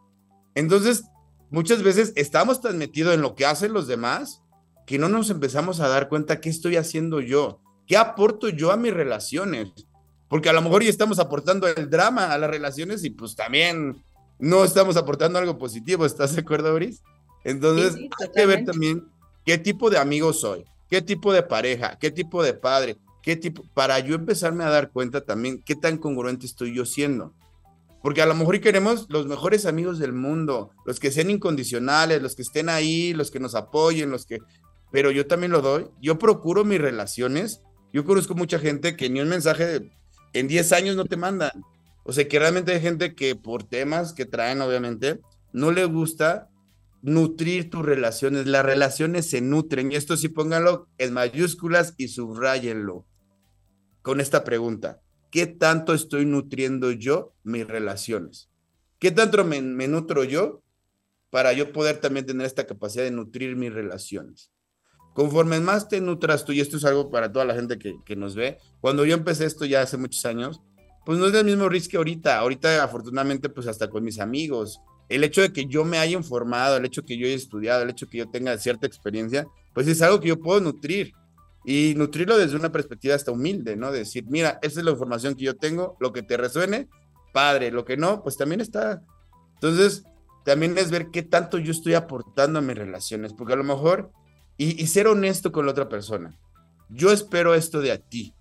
[0.55, 1.03] Entonces,
[1.49, 4.41] muchas veces estamos tan metidos en lo que hacen los demás
[4.91, 8.77] que no nos empezamos a dar cuenta qué estoy haciendo yo, qué aporto yo a
[8.77, 9.71] mis relaciones,
[10.27, 14.03] porque a lo mejor ya estamos aportando el drama a las relaciones y pues también
[14.37, 17.01] no estamos aportando algo positivo, ¿estás de acuerdo, Boris?
[17.45, 19.07] Entonces, hay que ver también
[19.45, 23.63] qué tipo de amigo soy, qué tipo de pareja, qué tipo de padre, qué tipo,
[23.73, 27.33] para yo empezarme a dar cuenta también qué tan congruente estoy yo siendo.
[28.03, 32.35] Porque a lo mejor queremos los mejores amigos del mundo, los que sean incondicionales, los
[32.35, 34.39] que estén ahí, los que nos apoyen, los que...
[34.91, 35.87] Pero yo también lo doy.
[36.01, 37.61] Yo procuro mis relaciones.
[37.93, 39.91] Yo conozco mucha gente que ni un mensaje
[40.33, 41.51] en 10 años no te mandan.
[42.03, 45.19] O sea, que realmente hay gente que por temas que traen, obviamente,
[45.53, 46.49] no le gusta
[47.01, 48.47] nutrir tus relaciones.
[48.47, 49.91] Las relaciones se nutren.
[49.91, 53.05] Y esto sí pónganlo en mayúsculas y subrayenlo
[54.01, 55.01] con esta pregunta.
[55.29, 58.49] ¿Qué tanto estoy nutriendo yo mis relaciones?
[58.99, 60.61] ¿Qué tanto me, nutro yo
[61.29, 64.51] para yo poder también tener esta capacidad de nutrir mis relaciones?
[65.13, 68.35] Conforme más te nutras tú, y esto es algo para toda la gente que, nos
[68.35, 70.61] ve, cuando yo empecé esto ya hace muchos años,
[71.05, 72.37] pues no es el mismo riesgo que ahorita.
[72.37, 76.77] Ahorita, afortunadamente, pues hasta con mis amigos, el hecho de que yo me haya informado,
[76.77, 79.45] el hecho de que yo haya estudiado, el hecho de que yo tenga cierta experiencia,
[79.73, 81.13] pues es algo que yo puedo nutrir
[81.65, 83.91] y nutrirlo desde una perspectiva hasta humilde, ¿no?
[83.91, 86.87] decir, mira, esa es la información que yo tengo, lo que te resuene,
[87.33, 89.03] padre, lo que no, pues también está.
[89.55, 90.03] Entonces,
[90.43, 94.11] también es ver qué tanto yo estoy aportando a mis relaciones, porque a lo mejor,
[94.57, 96.37] y, ser honesto con la otra persona,
[96.89, 98.35] yo espero esto de ti,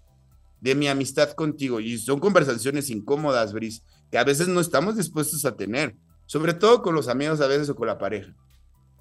[0.60, 5.44] de mi amistad contigo, y son conversaciones incómodas, Bris, que a veces no estamos dispuestos
[5.44, 5.96] a tener
[6.30, 8.32] sobre todo con los amigos a veces o con la pareja.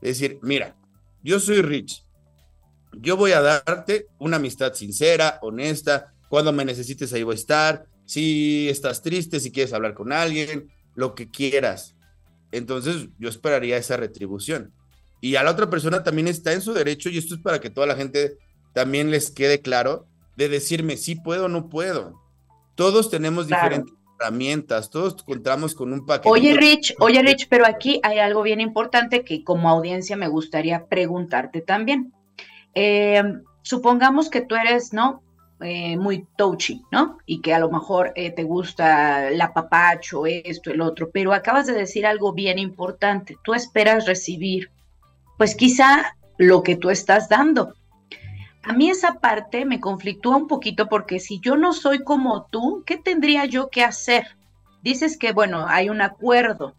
[0.01, 0.75] Es decir, mira,
[1.21, 2.03] yo soy Rich,
[2.93, 7.85] yo voy a darte una amistad sincera, honesta, cuando me necesites ahí voy a estar,
[8.03, 11.95] si estás triste, si quieres hablar con alguien, lo que quieras.
[12.51, 14.73] Entonces yo esperaría esa retribución.
[15.21, 17.69] Y a la otra persona también está en su derecho, y esto es para que
[17.69, 18.37] toda la gente
[18.73, 20.05] también les quede claro,
[20.37, 22.13] de decirme si puedo o no puedo.
[22.75, 26.29] Todos tenemos diferentes herramientas, todos contamos con un paquete.
[26.29, 30.85] Oye, Rich, oye, Rich, pero aquí hay algo bien importante que como audiencia me gustaría
[30.85, 32.13] preguntarte también.
[32.73, 33.21] Eh,
[33.63, 35.21] supongamos que tú eres, ¿no?
[35.61, 37.17] Eh, muy touchy, ¿no?
[37.25, 41.67] Y que a lo mejor eh, te gusta la papacho, esto, el otro, pero acabas
[41.67, 43.35] de decir algo bien importante.
[43.43, 44.71] Tú esperas recibir,
[45.39, 47.73] pues quizá lo que tú estás dando,
[48.61, 52.83] a mí esa parte me conflictúa un poquito porque si yo no soy como tú,
[52.85, 54.35] ¿qué tendría yo que hacer?
[54.83, 56.75] Dices que, bueno, hay un acuerdo.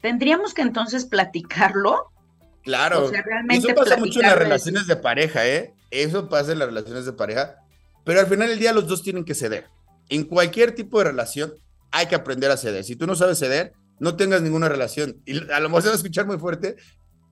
[0.00, 2.10] ¿Tendríamos que entonces platicarlo?
[2.64, 3.10] Claro.
[3.50, 5.74] Eso pasa mucho en las relaciones de pareja, ¿eh?
[5.90, 7.56] Eso pasa en las relaciones de pareja.
[8.04, 9.66] Pero al final del día los dos tienen que ceder.
[10.08, 11.52] En cualquier tipo de relación
[11.90, 12.84] hay que aprender a ceder.
[12.84, 15.20] Si tú no sabes ceder, no tengas ninguna relación.
[15.26, 16.76] Y a lo mejor se va a escuchar muy fuerte,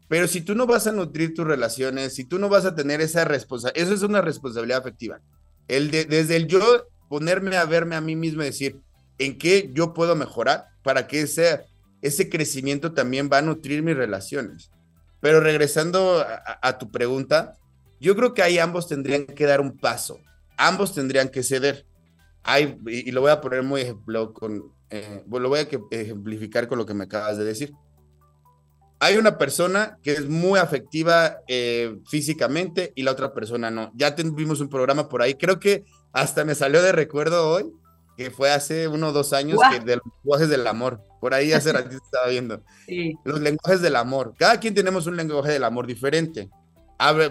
[0.08, 3.00] pero si tú no vas a nutrir tus relaciones, si tú no vas a tener
[3.00, 5.20] esa responsabilidad, eso es una responsabilidad afectiva.
[5.68, 8.80] El de, desde el yo ponerme a verme a mí mismo y decir
[9.18, 11.64] en qué yo puedo mejorar para que ese,
[12.02, 14.70] ese crecimiento también va a nutrir mis relaciones.
[15.20, 17.54] Pero regresando a, a tu pregunta,
[18.00, 20.20] yo creo que ahí ambos tendrían que dar un paso,
[20.56, 21.86] ambos tendrían que ceder.
[22.42, 26.78] hay, y, lo voy a poner muy ejemplo con, eh, lo voy a ejemplificar con
[26.78, 27.72] lo que me acabas de decir.
[28.98, 33.92] Hay una persona que es muy afectiva eh, físicamente y la otra persona no.
[33.94, 37.70] Ya tuvimos un programa por ahí, creo que hasta me salió de recuerdo hoy,
[38.16, 41.02] que fue hace uno o dos años, que de los lenguajes del amor.
[41.20, 42.62] Por ahí hace ratito estaba viendo.
[43.24, 44.34] Los lenguajes del amor.
[44.38, 46.48] Cada quien tenemos un lenguaje del amor diferente.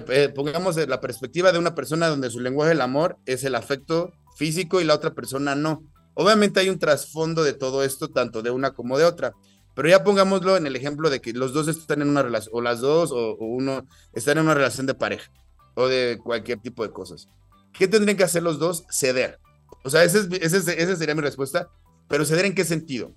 [0.10, 4.13] Eh, pongamos la perspectiva de una persona donde su lenguaje del amor es el afecto
[4.38, 5.82] físico y la otra persona no.
[6.13, 9.34] Obviamente hay un trasfondo de todo esto, tanto de una como de otra.
[9.76, 12.62] Pero ya pongámoslo en el ejemplo de que los dos están en una relación, o
[12.62, 15.32] las dos, o, uno están en una relación de pareja,
[15.76, 17.28] o de cualquier tipo de cosas.
[17.74, 18.86] ¿Qué tendrían que hacer los dos?
[18.90, 19.40] Ceder.
[19.84, 21.70] O sea, esa, esa sería mi respuesta.
[22.08, 23.14] Pero ceder en qué sentido?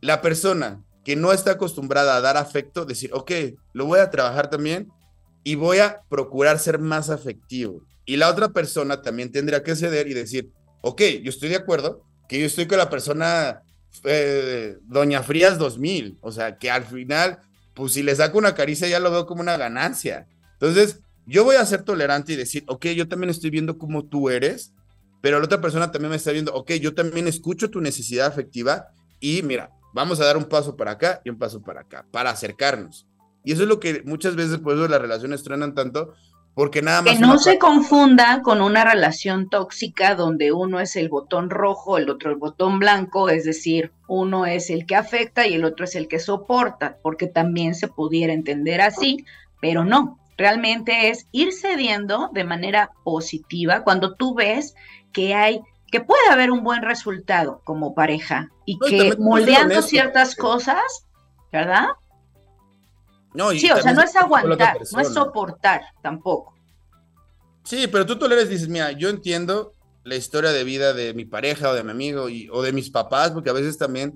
[0.00, 3.30] La persona que no está acostumbrada a dar afecto, decir, ok,
[3.72, 4.88] lo voy a trabajar también
[5.44, 7.82] y voy a procurar ser más afectivo.
[8.04, 10.50] Y la otra persona también tendría que ceder y decir,
[10.82, 13.62] ok, yo estoy de acuerdo, que yo estoy con la persona
[14.04, 17.38] eh, Doña Frías 2000, o sea, que al final,
[17.74, 20.26] pues si le saco una caricia ya lo veo como una ganancia.
[20.54, 24.30] Entonces, yo voy a ser tolerante y decir, ok, yo también estoy viendo cómo tú
[24.30, 24.72] eres,
[25.20, 28.88] pero la otra persona también me está viendo, ok, yo también escucho tu necesidad afectiva
[29.20, 32.30] y mira, vamos a dar un paso para acá y un paso para acá, para
[32.30, 33.06] acercarnos.
[33.44, 36.14] Y eso es lo que muchas veces por eso las relaciones truenan tanto,
[36.54, 37.14] porque nada más.
[37.14, 42.10] Que no se confunda con una relación tóxica donde uno es el botón rojo, el
[42.10, 45.94] otro el botón blanco, es decir, uno es el que afecta y el otro es
[45.94, 49.24] el que soporta, porque también se pudiera entender así,
[49.60, 50.18] pero no.
[50.36, 54.74] Realmente es ir cediendo de manera positiva cuando tú ves
[55.12, 55.60] que hay
[55.90, 61.06] que puede haber un buen resultado como pareja y que moldeando ciertas cosas,
[61.52, 61.88] ¿verdad?
[63.52, 66.54] Sí, o sea, no es aguantar, no es soportar tampoco.
[67.64, 69.72] Sí, pero tú toleras dices, mira, yo entiendo
[70.04, 72.90] la historia de vida de mi pareja o de mi amigo y, o de mis
[72.90, 74.12] papás, porque a veces también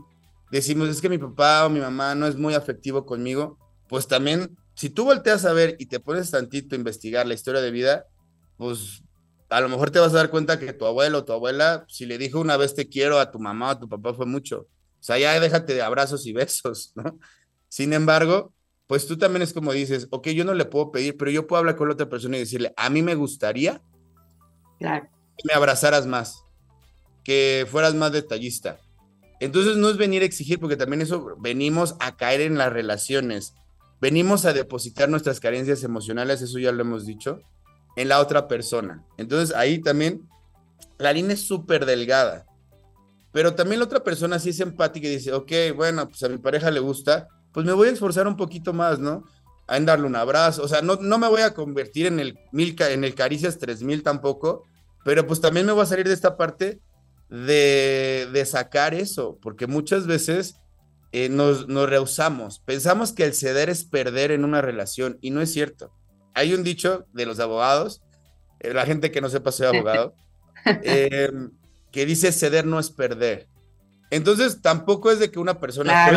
[0.50, 4.56] decimos, es que mi papá o mi mamá no es muy afectivo conmigo, pues también,
[4.74, 8.06] si tú volteas a ver y te pones tantito a investigar la historia de vida,
[8.56, 9.02] pues
[9.48, 12.04] a lo mejor te vas a dar cuenta que tu abuelo o tu abuela, si
[12.04, 14.66] le dijo una vez te quiero a tu mamá o a tu papá fue mucho.
[14.98, 17.18] O sea, ya déjate de abrazos y besos, ¿no?
[17.68, 18.52] Sin embargo,
[18.86, 21.58] pues tú también es como dices, ok, yo no le puedo pedir, pero yo puedo
[21.58, 23.82] hablar con la otra persona y decirle, a mí me gustaría
[25.36, 26.44] que me abrazaras más,
[27.24, 28.78] que fueras más detallista.
[29.40, 33.54] Entonces no es venir a exigir, porque también eso venimos a caer en las relaciones,
[34.00, 37.40] venimos a depositar nuestras carencias emocionales, eso ya lo hemos dicho,
[37.96, 39.04] en la otra persona.
[39.18, 40.28] Entonces ahí también
[40.98, 42.46] la línea es súper delgada,
[43.32, 46.38] pero también la otra persona sí es empática y dice, ok, bueno, pues a mi
[46.38, 49.24] pareja le gusta, pues me voy a esforzar un poquito más, ¿no?
[49.66, 52.76] en darle un abrazo, o sea, no, no me voy a convertir en el, mil,
[52.78, 54.64] en el Caricias 3000 tampoco,
[55.06, 56.82] pero pues también me voy a salir de esta parte
[57.30, 60.56] de, de sacar eso, porque muchas veces
[61.12, 65.40] eh, nos, nos rehusamos, pensamos que el ceder es perder en una relación y no
[65.40, 65.90] es cierto.
[66.34, 68.02] Hay un dicho de los abogados,
[68.60, 70.12] eh, la gente que no sepa soy abogado,
[70.82, 71.52] em,
[71.90, 73.48] que dice ceder no es perder.
[74.10, 76.12] Entonces tampoco es de que una persona,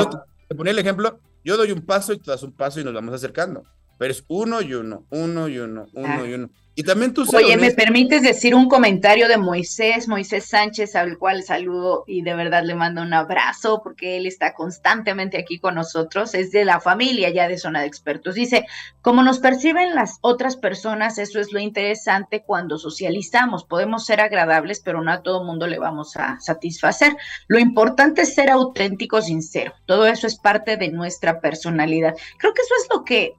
[0.49, 2.93] te ponía el ejemplo, yo doy un paso y tú das un paso y nos
[2.93, 3.63] vamos acercando.
[3.99, 6.49] Pero es uno y uno, uno y uno, uno y uno.
[6.73, 11.43] Y también tú Oye, ¿me permites decir un comentario de Moisés, Moisés Sánchez, al cual
[11.43, 16.33] saludo y de verdad le mando un abrazo porque él está constantemente aquí con nosotros,
[16.35, 18.35] es de la familia ya de Zona de Expertos.
[18.35, 18.65] Dice,
[19.01, 23.65] como nos perciben las otras personas, eso es lo interesante cuando socializamos.
[23.65, 27.17] Podemos ser agradables, pero no a todo mundo le vamos a satisfacer.
[27.49, 29.73] Lo importante es ser auténtico, sincero.
[29.85, 32.15] Todo eso es parte de nuestra personalidad.
[32.37, 33.33] Creo que eso es lo que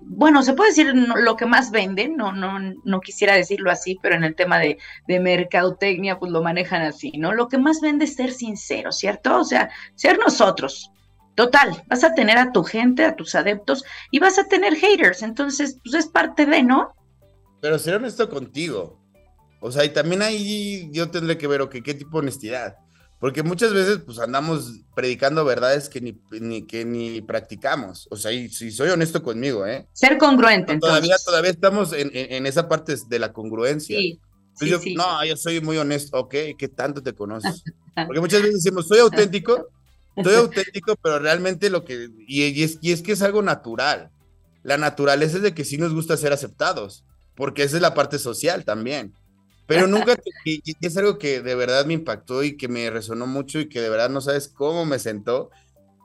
[0.00, 4.14] bueno, se puede decir lo que más vende, no, no, no quisiera decirlo así, pero
[4.14, 7.32] en el tema de, de, mercadotecnia, pues lo manejan así, ¿no?
[7.32, 9.38] Lo que más vende es ser sincero, ¿cierto?
[9.38, 10.90] O sea, ser nosotros.
[11.34, 15.22] Total, vas a tener a tu gente, a tus adeptos y vas a tener haters,
[15.22, 16.94] entonces, pues es parte de, ¿no?
[17.60, 19.00] Pero ser honesto contigo.
[19.60, 22.76] O sea, y también ahí yo tendré que ver, ok, qué tipo de honestidad.
[23.18, 28.06] Porque muchas veces pues andamos predicando verdades que ni, que ni practicamos.
[28.10, 29.88] O sea, y, si soy honesto conmigo, ¿eh?
[29.92, 30.78] Ser congruente.
[30.78, 33.98] Todavía, todavía estamos en, esa parte de la congruencia.
[33.98, 34.20] Sí,
[34.94, 36.18] No, yo soy muy honesto.
[36.18, 37.64] Ok, ¿qué tanto te conoces?
[38.06, 39.68] Porque muchas veces decimos, soy auténtico,
[40.22, 42.10] soy auténtico, pero realmente lo que...
[42.28, 44.10] Y, es, y es que es algo natural.
[44.62, 48.18] La naturaleza es de que sí nos gusta ser aceptados, porque esa es la parte
[48.18, 49.14] social también.
[49.66, 53.58] Pero nunca, y, es algo que de verdad me impactó y que me resonó mucho
[53.58, 55.50] y que de verdad no sabes cómo me sentó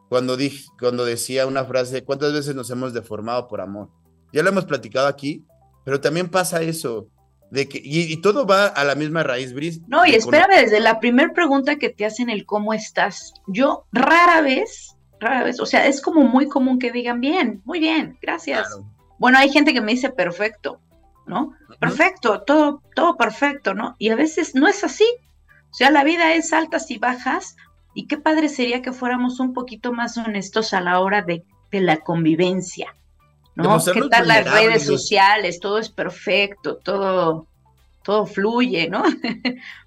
[0.09, 3.89] cuando, dije, cuando decía una frase, ¿cuántas veces nos hemos deformado por amor?
[4.33, 5.45] Ya lo hemos platicado aquí,
[5.85, 7.07] pero también pasa eso.
[7.51, 9.79] de que, y, todo va a la misma raíz, Bris.
[9.87, 14.41] No, y espérame, desde la primera pregunta que te hacen el cómo estás, yo rara
[14.41, 18.67] vez, rara vez, o sea, es como muy común que digan bien, muy bien, gracias.
[19.19, 20.81] Bueno, hay gente que me dice perfecto,
[21.25, 21.53] ¿no?
[21.79, 23.95] Perfecto, todo, todo perfecto, ¿no?
[23.97, 25.05] Y a veces no es así.
[25.69, 27.55] O sea, la vida es altas y bajas,
[27.93, 31.81] y qué padre sería que fuéramos un poquito más honestos a la hora de, de
[31.81, 32.93] la convivencia.
[33.55, 33.79] ¿no?
[33.83, 35.59] ¿Qué tal las redes sociales?
[35.59, 37.47] Todo es perfecto, todo,
[38.03, 39.03] todo fluye, ¿no?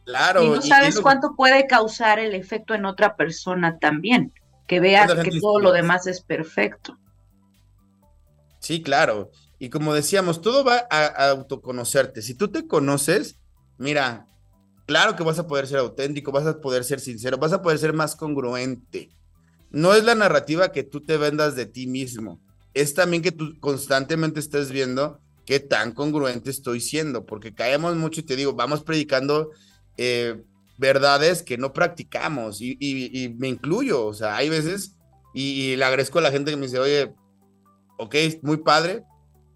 [0.05, 0.43] Claro.
[0.43, 4.35] y no sabes cuánto puede causar el efecto en otra persona también,
[4.67, 6.99] que vea que todo lo demás es perfecto.
[8.59, 9.31] Sí, claro.
[9.65, 12.23] Y como decíamos, todo va a, a, autoconocerte.
[12.23, 13.39] Si tú te conoces,
[13.79, 14.29] mira,
[14.87, 17.79] claro que vas a poder ser auténtico, vas a poder ser sincero, vas a poder
[17.79, 19.11] ser más congruente.
[19.71, 22.41] No es la narrativa que tú te vendas de ti mismo
[22.75, 28.21] es también que tú constantemente estés viendo qué tan congruente estoy siendo, porque caemos mucho
[28.21, 29.51] y te digo, vamos predicando
[29.97, 30.43] eh,
[30.77, 34.97] verdades que no practicamos y, me incluyo, o sea, hay veces
[35.33, 37.15] y, le agradezco a la gente que me dice, oye,
[37.99, 39.05] ok, muy padre,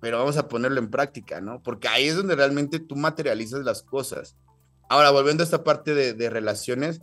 [0.00, 1.62] pero vamos a ponerlo en práctica, ¿no?
[1.62, 4.36] Porque ahí es donde realmente tú materializas las cosas.
[4.88, 7.02] Ahora, volviendo a esta parte de, relaciones,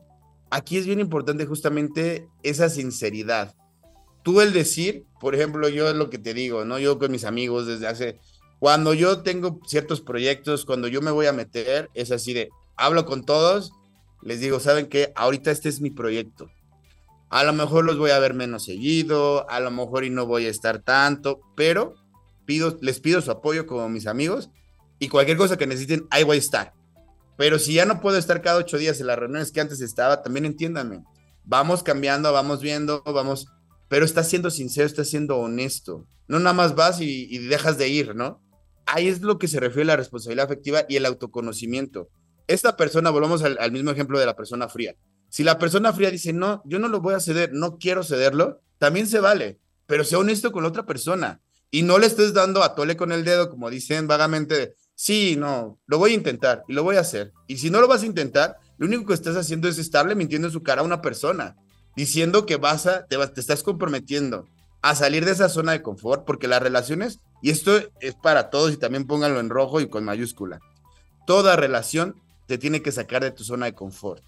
[0.50, 3.56] aquí es bien importante justamente esa sinceridad
[4.26, 6.80] tú el decir, por ejemplo, yo es lo que te digo, ¿no?
[6.80, 8.20] Yo con mis amigos desde hace,
[8.58, 13.06] cuando yo tengo ciertos proyectos, cuando yo me voy a meter, es así de, hablo
[13.06, 13.72] con todos,
[14.24, 15.14] les digo, ¿saben qué?
[15.16, 16.50] Ahorita este es mi proyecto.
[17.30, 20.48] A lo mejor los voy a ver menos seguido, a lo mejor y no voy
[20.48, 21.94] a estar tanto, pero
[22.82, 24.50] les pido su apoyo como mis amigos
[25.00, 26.74] y cualquier cosa que necesiten, ahí voy a estar.
[27.38, 30.22] Pero si ya no puedo estar cada ocho días en las reuniones que antes estaba,
[30.22, 31.04] también entiéndanme.
[31.44, 33.48] Vamos cambiando, vamos viendo, vamos
[33.88, 36.08] pero estás siendo sincero, estás siendo honesto.
[36.28, 38.42] No nada más vas y, dejas de ir, ¿no?
[38.86, 42.10] Ahí es lo que se refiere a la responsabilidad afectiva y el autoconocimiento.
[42.48, 44.96] Esta persona, volvamos al, mismo ejemplo de la persona fría.
[45.30, 48.62] Si la persona fría dice, no, yo no lo voy a ceder, no quiero cederlo,
[48.78, 51.42] también se vale, pero sea honesto con la otra persona
[51.76, 55.78] y no le estés dando a tole con el dedo, como dicen vagamente, sí, no,
[55.88, 57.34] lo voy a intentar y lo voy a hacer.
[57.48, 60.48] Y si no lo vas a intentar, lo único que estás haciendo es estarle mintiendo
[60.48, 61.58] en su cara a una persona
[61.94, 64.46] diciendo que vas a, te, te estás comprometiendo
[64.82, 68.72] a salir de esa zona de confort, porque las relaciones, y esto es para todos
[68.72, 70.60] y también pónganlo en rojo y con mayúscula,
[71.28, 72.16] toda relación
[72.48, 74.24] te tiene que sacar de tu zona de confort.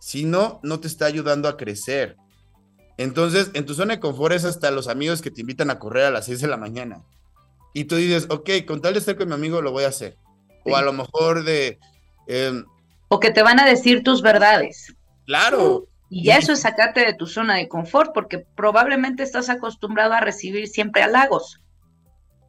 [0.00, 2.16] Si no, no te está ayudando a crecer.
[2.96, 6.04] Entonces, en tu zona de confort es hasta los amigos que te invitan a correr
[6.04, 7.02] a las 6 de la mañana.
[7.72, 10.16] Y tú dices, ok, con tal de estar con mi amigo lo voy a hacer.
[10.64, 11.78] O a lo mejor de...
[12.28, 12.64] Em,
[13.08, 14.94] o que te van a decir tus verdades.
[15.26, 20.20] Claro, y eso es sacarte de tu zona de confort, porque probablemente estás acostumbrado a
[20.20, 21.60] recibir siempre halagos.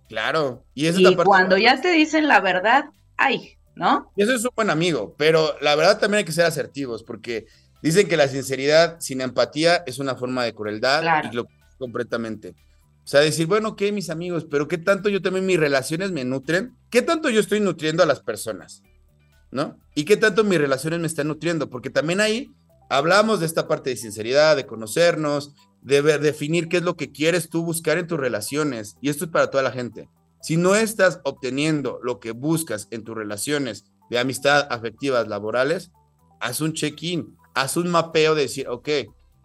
[0.08, 0.64] Claro.
[0.76, 2.86] Y, y cuando ya te dicen la verdad,
[3.18, 4.12] ay, ¿no?
[4.16, 7.48] Y eso es un buen amigo, pero la verdad también hay que ser asertivos, porque
[7.86, 11.46] dicen que la sinceridad sin empatía es una forma de crueldad y lo
[11.78, 12.56] completamente.
[13.04, 16.26] O sea, decir, bueno, ok, mis amigos, pero ¿qué tanto yo también mis relaciones me
[16.26, 16.76] nutren?
[16.90, 18.82] ¿Qué tanto yo estoy nutriendo a las personas?
[19.52, 19.78] ¿No?
[19.94, 21.70] ¿Y qué tanto mis relaciones me están nutriendo?
[21.70, 22.50] Porque también ahí
[22.90, 27.50] hablamos de esta parte de sinceridad, de conocernos, de definir qué es lo que quieres
[27.50, 28.98] tú buscar en tus relaciones.
[29.00, 30.10] Y esto es para toda la gente.
[30.42, 35.92] Si no estás obteniendo lo que buscas en tus relaciones de amistad, afectivas, laborales,
[36.40, 38.90] haz un check-in, haz un mapeo de decir, ok,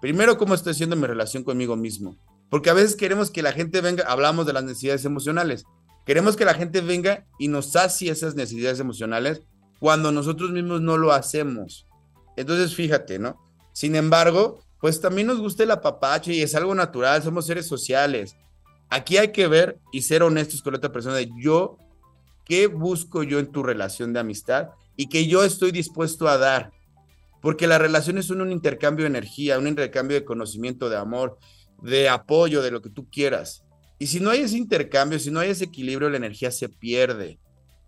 [0.01, 2.17] primero, ¿cómo estoy haciendo mi relación conmigo mismo?
[2.51, 5.65] Porque a veces queremos que la gente venga, hablamos de las necesidades emocionales,
[6.05, 9.43] queremos que la gente venga y nos sacie esas necesidades emocionales
[9.79, 11.87] cuando nosotros mismos no lo hacemos.
[12.37, 13.39] Entonces, fíjate, ¿no?
[13.73, 18.37] Sin embargo, pues también nos gusta el apapacho y es algo natural, somos seres sociales.
[18.89, 21.79] Aquí hay que ver y ser honestos con la otra persona de yo,
[22.45, 24.71] ¿qué busco yo en tu relación de amistad?
[24.97, 26.73] Y que yo estoy dispuesto a dar.
[27.41, 31.39] Porque las relaciones son un intercambio de energía, un intercambio de conocimiento, de amor,
[31.83, 33.63] de apoyo, de lo que tú quieras.
[33.99, 37.39] Y si no hay ese intercambio, si no hay ese equilibrio, la energía se pierde.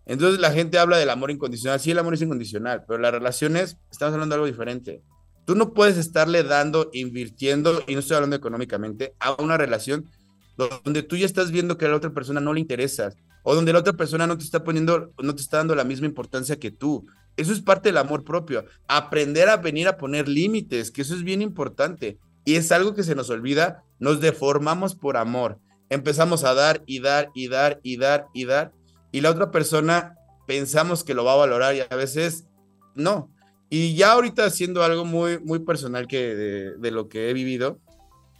[0.04, 1.80] Entonces la gente habla del amor incondicional.
[1.80, 5.02] Sí, el amor es incondicional, pero las relaciones, estamos hablando de algo diferente.
[5.44, 10.08] Tú no puedes estarle dando, invirtiendo, y no estoy hablando económicamente, a una relación
[10.56, 13.72] donde tú ya estás viendo que a la otra persona no le interesas, o donde
[13.72, 16.70] la otra persona no te está poniendo, no te está dando la misma importancia que
[16.70, 17.06] tú.
[17.36, 18.64] Eso es parte del amor propio.
[18.88, 22.18] Aprender a venir a poner límites, que eso es bien importante.
[22.44, 25.58] Y es algo que se nos olvida, nos deformamos por amor.
[25.88, 28.72] Empezamos a dar y dar y dar y dar y dar
[29.12, 30.16] y la otra persona
[30.46, 32.46] pensamos que lo va a valorar y a veces
[32.94, 33.30] no.
[33.68, 37.78] Y ya ahorita haciendo algo muy, muy personal que de, lo que he vivido,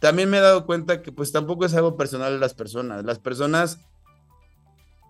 [0.01, 3.05] también me he dado cuenta que pues tampoco es algo personal de las personas.
[3.05, 3.79] Las personas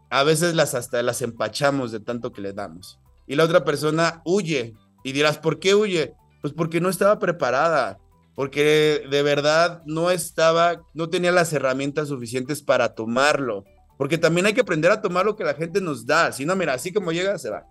[0.10, 3.00] a veces las hasta las empachamos de tanto que le damos.
[3.28, 4.74] Y la otra persona huye.
[5.04, 6.14] Y dirás, ¿por qué huye?
[6.42, 8.00] Pues porque no estaba preparada,
[8.36, 13.66] porque de verdad no estaba, no tenía las herramientas suficientes para tomarlo.
[13.98, 16.32] Porque también hay que aprender a tomar lo que la gente nos da.
[16.32, 17.66] Si no, mira, así como llega, se va.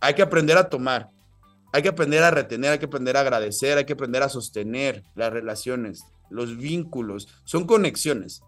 [0.00, 1.08] Hay que aprender a tomar.
[1.72, 5.04] Hay que aprender a retener, hay que aprender a agradecer, hay que aprender a sostener
[5.14, 7.28] las relaciones, los vínculos.
[7.44, 8.42] Son conexiones.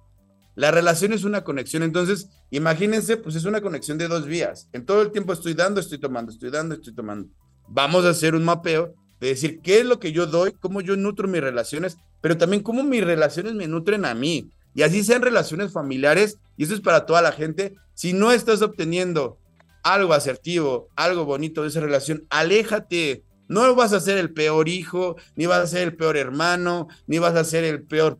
[0.54, 4.68] La relación es una conexión, entonces imagínense, pues es una conexión de dos vías.
[4.72, 7.28] En todo el tiempo estoy dando, estoy tomando, estoy dando, estoy tomando.
[7.68, 10.96] Vamos a hacer un mapeo de decir qué es lo que yo doy, cómo yo
[10.96, 14.50] nutro mis relaciones, pero también cómo mis relaciones me nutren a mí.
[14.74, 17.74] Y así sean relaciones familiares, y eso es para toda la gente.
[17.94, 19.38] Si no estás obteniendo
[19.82, 23.24] algo asertivo, algo bonito de esa relación, aléjate.
[23.48, 27.18] No vas a ser el peor hijo, ni vas a ser el peor hermano, ni
[27.18, 28.18] vas a ser el peor.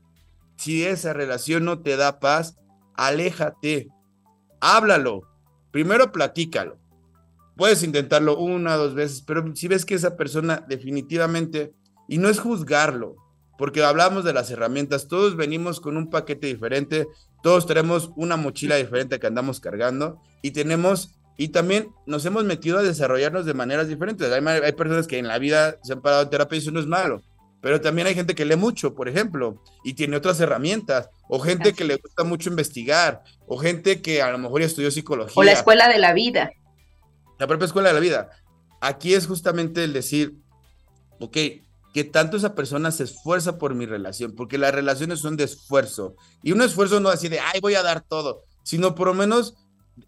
[0.63, 2.55] Si esa relación no te da paz,
[2.95, 3.89] aléjate.
[4.61, 5.23] Háblalo.
[5.73, 6.79] Primero platícalo.
[7.57, 11.73] Puedes intentarlo una, dos veces, pero si ves que esa persona definitivamente,
[12.07, 13.17] y no es juzgarlo,
[13.59, 17.09] porque hablamos de las herramientas, todos venimos con un paquete diferente,
[17.43, 22.79] todos tenemos una mochila diferente que andamos cargando y tenemos, y también nos hemos metido
[22.79, 24.31] a desarrollarnos de maneras diferentes.
[24.31, 26.87] Hay, personas que en la vida se han parado en terapia y eso no es
[26.87, 27.21] malo,
[27.63, 31.73] pero también hay gente que lee mucho, por ejemplo, y tiene otras herramientas, o gente
[31.73, 35.35] que le gusta mucho investigar, o gente que a lo mejor ya estudió psicología.
[35.37, 36.51] O la escuela de la vida.
[37.39, 38.31] La propia escuela de la vida.
[38.81, 40.35] Aquí es justamente el decir,
[41.21, 41.37] ok,
[41.95, 46.17] que tanto esa persona se esfuerza por mi relación, porque las relaciones son de esfuerzo.
[46.43, 49.55] Y un esfuerzo no así de, ay, voy a dar todo, sino por lo menos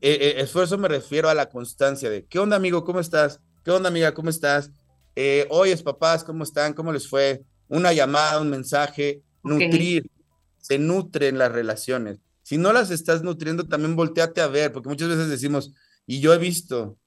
[0.00, 2.84] eh, eh, esfuerzo me refiero a la constancia de, ¿qué onda amigo?
[2.84, 3.40] ¿Cómo estás?
[3.64, 4.12] ¿Qué onda amiga?
[4.12, 4.70] ¿Cómo estás?
[5.16, 6.72] Eh, Oyes papás, ¿cómo están?
[6.72, 7.44] ¿Cómo les fue?
[7.68, 10.10] Una llamada, un mensaje, nutrir,
[10.58, 12.18] se nutren las relaciones.
[12.42, 15.72] Si no las estás nutriendo, también volteate a ver, porque muchas veces decimos,
[16.06, 16.98] y yo he visto,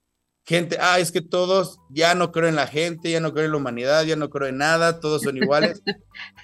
[0.46, 3.52] gente, ah, es que todos ya no creo en la gente, ya no creo en
[3.52, 5.84] la humanidad, ya no creo en nada, todos son iguales.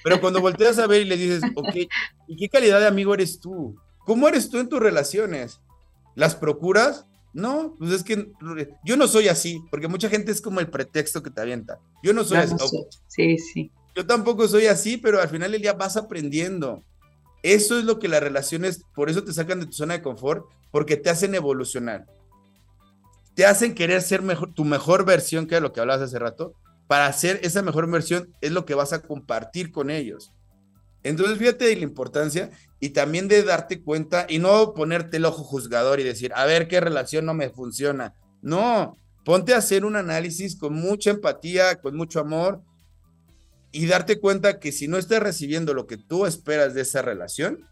[0.04, 1.76] Pero cuando volteas a ver y le dices, ok,
[2.28, 3.76] ¿y qué calidad de amigo eres tú?
[4.06, 5.62] ¿Cómo eres tú en tus relaciones?
[6.16, 7.06] ¿Las procuras?
[7.34, 8.32] No, pues es que
[8.86, 11.80] yo no soy así, porque mucha gente es como el pretexto que te avienta.
[12.04, 12.56] Yo no soy así.
[13.08, 13.72] Sí, sí.
[13.96, 16.84] Yo tampoco soy así, pero al final del día vas aprendiendo.
[17.42, 20.46] Eso es lo que las relaciones, por eso te sacan de tu zona de confort,
[20.72, 22.06] porque te hacen evolucionar
[23.36, 26.54] te hacen querer ser mejor, tu mejor versión, que es lo que hablabas hace rato,
[26.88, 30.33] para hacer esa mejor versión es lo que vas a compartir con ellos.
[31.04, 32.50] Entonces, fíjate de la importancia
[32.80, 36.68] y también de darte cuenta y no ponerte el ojo juzgador y decir, a ver
[36.68, 38.14] qué relación no me funciona.
[38.42, 42.62] No, ponte a hacer un análisis con mucha empatía, con mucho amor
[43.72, 47.68] y darte cuenta que si no estás recibiendo lo que tú esperas de esa relación,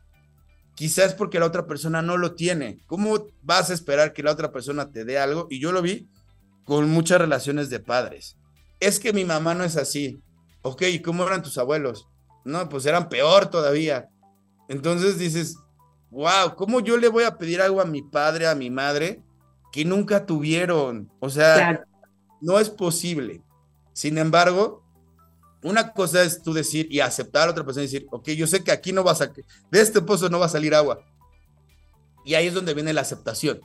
[0.75, 2.79] quizás porque la otra persona no lo tiene.
[2.87, 5.47] ¿Cómo vas a esperar que la otra persona te dé algo?
[5.49, 6.09] Y yo lo vi
[6.65, 8.35] con muchas relaciones de padres.
[8.79, 10.19] Es que mi mamá no es así.
[10.63, 12.07] Ok, ¿y cómo eran tus abuelos?
[12.43, 14.09] No, pues eran peor todavía.
[14.67, 15.57] Entonces dices,
[16.09, 19.21] wow, ¿cómo yo le voy a pedir algo a mi padre, a mi madre,
[19.71, 21.11] que nunca tuvieron?
[21.19, 21.83] O sea,
[22.41, 23.41] no es posible.
[23.93, 24.83] Sin embargo,
[25.63, 28.63] una cosa es tú decir y aceptar a otra persona y decir, ok, yo sé
[28.63, 30.99] que aquí no vas a, de este pozo no va a salir agua.
[32.25, 33.61] Y ahí es donde viene la aceptación.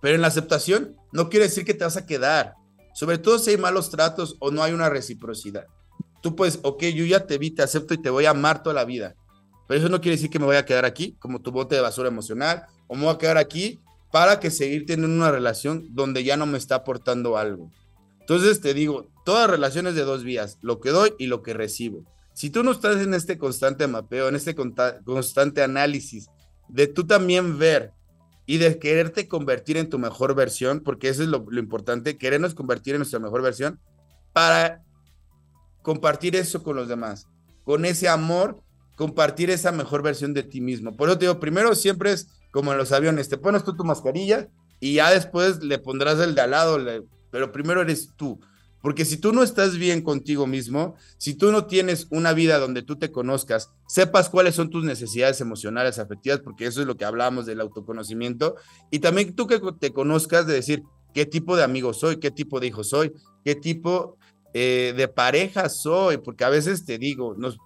[0.00, 2.54] Pero en la aceptación no quiere decir que te vas a quedar,
[2.92, 5.66] sobre todo si hay malos tratos o no hay una reciprocidad.
[6.24, 8.74] Tú puedes, ok, yo ya te vi, te acepto y te voy a amar toda
[8.74, 9.14] la vida.
[9.68, 11.82] Pero eso no quiere decir que me voy a quedar aquí como tu bote de
[11.82, 13.78] basura emocional o me voy a quedar aquí
[14.10, 17.70] para que seguir teniendo una relación donde ya no me está aportando algo.
[18.20, 22.06] Entonces te digo, todas relaciones de dos vías, lo que doy y lo que recibo.
[22.32, 26.30] Si tú no estás en este constante mapeo, en este constante análisis,
[26.70, 27.92] de tú también ver
[28.46, 32.94] y de quererte convertir en tu mejor versión, porque eso es lo, importante, querernos convertir
[32.94, 33.78] en nuestra mejor versión
[34.32, 34.82] para
[35.84, 37.28] compartir eso con los demás,
[37.62, 38.60] con ese amor,
[38.96, 40.96] compartir esa mejor versión de ti mismo.
[40.96, 43.84] Por eso te digo, primero siempre es como en los aviones, te pones tú tu
[43.84, 44.48] mascarilla
[44.80, 46.78] y ya después le pondrás el de al lado,
[47.30, 48.40] pero primero eres tú.
[48.80, 52.82] Porque si tú no estás bien contigo mismo, si tú no tienes una vida donde
[52.82, 57.04] tú te conozcas, sepas cuáles son tus necesidades emocionales, afectivas, porque eso es lo que
[57.04, 58.56] hablábamos del autoconocimiento,
[58.90, 60.82] y también tú que te conozcas de decir
[61.12, 63.12] qué tipo de amigo soy, qué tipo de hijo soy,
[63.44, 64.16] qué tipo
[64.54, 67.58] eh, de pareja soy, porque a veces te digo, nos,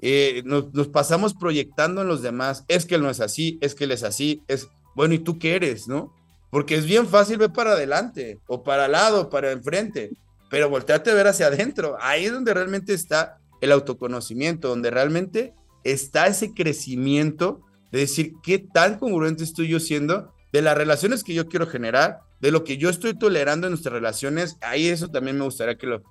[0.00, 3.76] eh, nos, nos, pasamos proyectando en los demás, es que él no es así, es
[3.76, 6.12] que él es así, es, bueno, ¿y tú qué eres, no?
[6.50, 10.10] Porque es bien fácil ver para adelante, o para al lado, para enfrente,
[10.50, 11.96] pero voltearte a ver hacia adentro.
[12.00, 15.54] Ahí es donde realmente está el autoconocimiento, donde realmente
[15.84, 17.60] está ese crecimiento
[17.92, 22.20] de decir qué tan congruente estoy yo siendo de las relaciones que yo quiero generar,
[22.40, 24.56] de lo que yo estoy tolerando en nuestras relaciones.
[24.60, 26.02] Ahí eso también me gustaría que lo,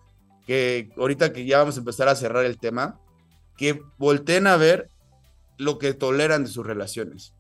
[0.46, 3.00] que ahorita que ya vamos a empezar a cerrar el tema,
[3.58, 4.90] que volteen a ver
[5.58, 7.34] lo que toleran de sus relaciones.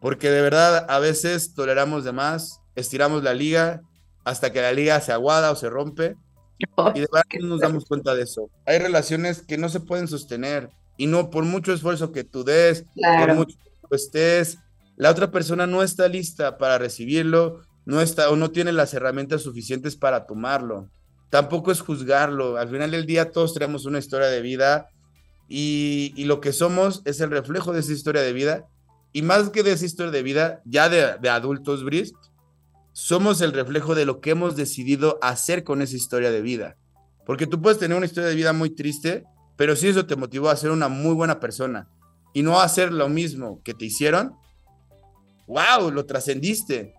[0.00, 3.82] Porque de verdad a veces toleramos de más, estiramos la liga
[4.24, 6.16] hasta que la liga se aguada o se rompe.
[6.58, 8.50] y de verdad no nos damos cuenta de eso.
[8.66, 12.84] Hay relaciones que no se pueden sostener y no por mucho esfuerzo que tú des,
[13.18, 14.58] por mucho que estés,
[14.96, 19.42] la otra persona no está lista para recibirlo, no está o no tiene las herramientas
[19.42, 20.88] suficientes para tomarlo.
[21.32, 22.58] Tampoco es juzgarlo.
[22.58, 24.90] Al final del día todos tenemos una historia de vida
[25.48, 28.66] y, lo que somos es el reflejo de esa historia de vida.
[29.14, 32.12] Y más que de esa historia de vida, ya de, adultos, Brice,
[32.92, 36.76] somos el reflejo de lo que hemos decidido hacer con esa historia de vida.
[37.24, 39.24] Porque tú puedes tener una historia de vida muy triste,
[39.56, 41.88] pero si eso te motivó a ser una muy buena persona
[42.34, 44.34] y no a hacer lo mismo que te hicieron,
[45.46, 46.92] wow, lo trascendiste.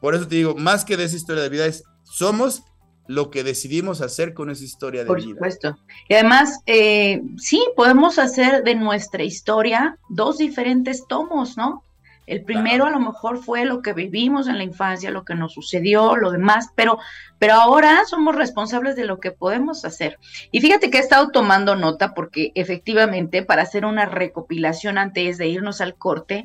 [0.00, 2.62] Por eso te digo, más que de esa historia de vida es, somos
[3.08, 5.14] lo que decidimos hacer con esa historia de vida.
[5.14, 5.78] Por supuesto.
[6.08, 11.82] Y además, eh, sí, podemos hacer de nuestra historia dos diferentes tomos, ¿no?
[12.28, 15.54] El primero a lo mejor fue lo que vivimos en la infancia, lo que nos
[15.54, 16.98] sucedió, lo demás, pero,
[17.38, 20.18] pero ahora somos responsables de lo que podemos hacer.
[20.50, 25.48] Y fíjate que he estado tomando nota porque efectivamente para hacer una recopilación antes de
[25.48, 26.44] irnos al corte,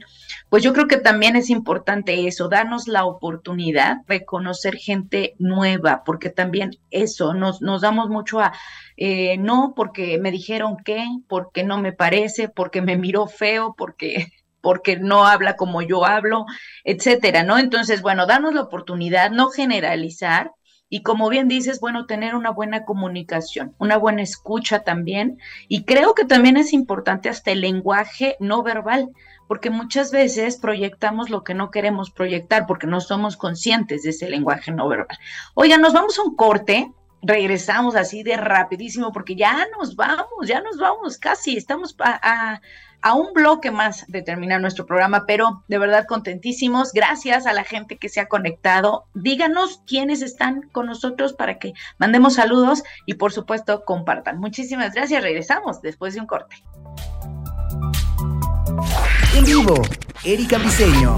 [0.49, 6.03] pues yo creo que también es importante eso, darnos la oportunidad de conocer gente nueva,
[6.05, 8.53] porque también eso, nos, nos damos mucho a,
[8.95, 14.27] eh, no porque me dijeron que, porque no me parece, porque me miró feo, porque
[14.63, 16.45] porque no habla como yo hablo,
[16.85, 17.59] etcétera, ¿no?
[17.59, 20.51] Entonces, bueno, danos la oportunidad, no generalizar
[20.87, 25.37] y como bien dices, bueno, tener una buena comunicación, una buena escucha también.
[25.67, 29.09] Y creo que también es importante hasta el lenguaje no verbal,
[29.49, 34.29] porque muchas veces proyectamos lo que no queremos proyectar porque no somos conscientes de ese
[34.29, 35.17] lenguaje no verbal.
[35.55, 36.89] Oiga, nos vamos a un corte.
[37.21, 42.61] Regresamos así de rapidísimo porque ya nos vamos, ya nos vamos casi, estamos a
[43.11, 46.93] un bloque más de terminar nuestro programa, pero de verdad contentísimos.
[46.93, 49.05] Gracias a la gente que se ha conectado.
[49.13, 54.39] Díganos quiénes están con nosotros para que mandemos saludos y por supuesto compartan.
[54.39, 55.21] Muchísimas gracias.
[55.21, 56.63] Regresamos después de un corte.
[59.35, 59.75] En vivo,
[60.23, 61.15] Erika Briseño.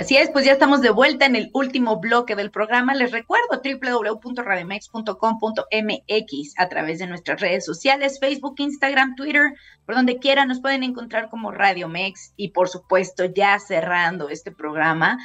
[0.00, 2.94] Así es, pues ya estamos de vuelta en el último bloque del programa.
[2.94, 9.52] Les recuerdo www.radiomex.com.mx a través de nuestras redes sociales, Facebook, Instagram, Twitter,
[9.84, 14.50] por donde quiera nos pueden encontrar como Radio Mex y por supuesto ya cerrando este
[14.50, 15.18] programa,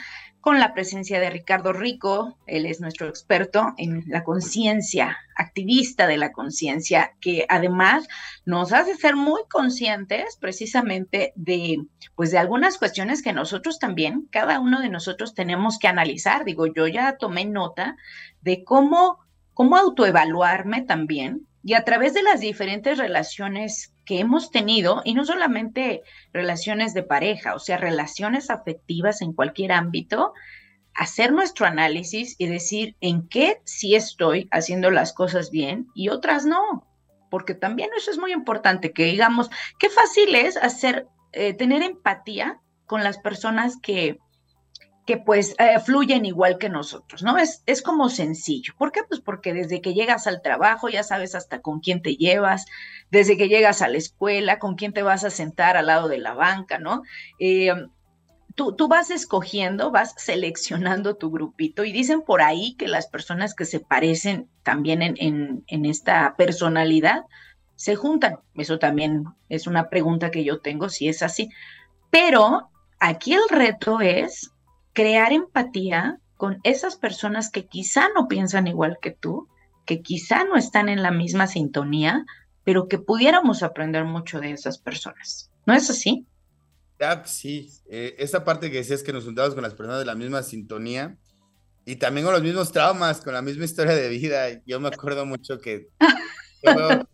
[0.46, 6.18] con la presencia de Ricardo Rico, él es nuestro experto en la conciencia, activista de
[6.18, 8.08] la conciencia, que además
[8.46, 11.78] nos hace ser muy conscientes precisamente de,
[12.14, 16.46] pues de algunas cuestiones que nosotros también, cada uno de nosotros tenemos que analizar.
[16.46, 17.98] Digo, yo ya tomé nota
[18.42, 19.18] de cómo,
[19.56, 25.26] cómo autoevaluarme también y a través de las diferentes relaciones que hemos tenido, y no
[25.26, 30.34] solamente relaciones de pareja, o sea, relaciones afectivas en cualquier ámbito,
[30.94, 36.46] hacer nuestro análisis y decir en qué sí estoy haciendo las cosas bien y otras
[36.46, 36.88] no,
[37.32, 39.50] porque también eso es muy importante, que digamos,
[39.80, 44.20] qué fácil es hacer, eh, tener empatía con las personas que,
[45.06, 47.38] que pues eh, fluyen igual que nosotros, ¿no?
[47.38, 48.74] Es, es como sencillo.
[48.78, 49.02] ¿Por qué?
[49.08, 52.66] Pues porque desde que llegas al trabajo ya sabes hasta con quién te llevas,
[53.12, 56.18] desde que llegas a la escuela, con quién te vas a sentar al lado de
[56.18, 57.04] la banca, ¿no?
[57.40, 57.72] Eh,
[58.56, 63.54] tú, tú, vas escogiendo, vas seleccionando tu grupito y dicen por ahí que las personas
[63.54, 67.26] que se parecen también en, en, en esta personalidad
[67.76, 68.40] se juntan.
[68.56, 71.50] Eso también es una pregunta que yo tengo, si es así.
[72.10, 74.52] Pero aquí el reto es
[74.96, 79.48] crear empatía con esas personas que quizá no piensan igual que tú,
[79.86, 82.26] que quizá no están en la misma sintonía,
[82.64, 85.52] pero que pudiéramos aprender mucho de esas personas.
[85.68, 86.26] ¿No es así?
[87.26, 90.42] sí, eh, esa parte que decías que nos juntamos con las personas de la misma
[90.44, 91.18] sintonía
[91.86, 94.64] y también con los mismos traumas, con la misma historia de vida.
[94.66, 95.90] Yo me acuerdo mucho que
[96.64, 97.06] yo,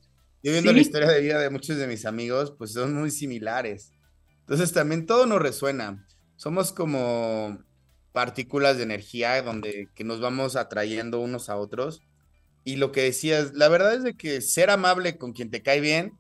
[0.44, 3.92] viendo la historia de vida de muchos de mis amigos, pues son muy similares.
[4.42, 6.08] Entonces también todo nos resuena.
[6.36, 7.60] Somos como
[8.14, 12.02] partículas de energía donde que nos vamos atrayendo unos a otros.
[12.64, 15.82] Y lo que decías, la verdad es de que ser amable con quien te cae
[15.82, 16.14] bien,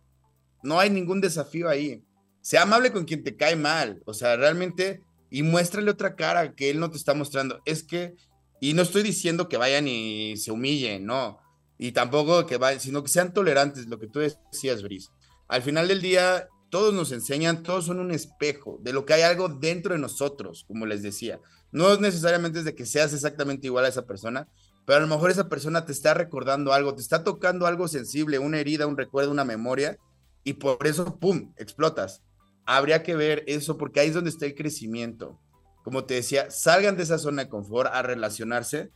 [0.64, 2.04] no hay ningún desafío ahí.
[2.42, 6.72] Sea amable con quien te cae mal, o sea, realmente, y muéstrale otra cara que
[6.72, 7.62] él no te está mostrando.
[7.66, 8.16] Es que,
[8.60, 11.40] y no estoy diciendo que vayan y se humillen, no.
[11.78, 15.10] Y tampoco que vayan, sino que sean tolerantes, lo que tú decías, Brice.
[15.48, 19.22] Al final del día, todos nos enseñan, todos son un espejo de lo que hay
[19.22, 21.40] algo dentro de nosotros, como les decía.
[21.72, 24.48] No es necesariamente de que seas exactamente igual a esa persona,
[24.86, 28.40] pero a lo mejor esa persona te está recordando algo, te está tocando algo sensible,
[28.40, 29.98] una herida, un recuerdo, una memoria,
[30.44, 32.24] y por eso, ¡pum!, explotas.
[32.66, 35.40] Habría que ver eso porque ahí es donde está el crecimiento.
[35.84, 38.92] Como te decía, salgan de esa zona de confort a relacionarse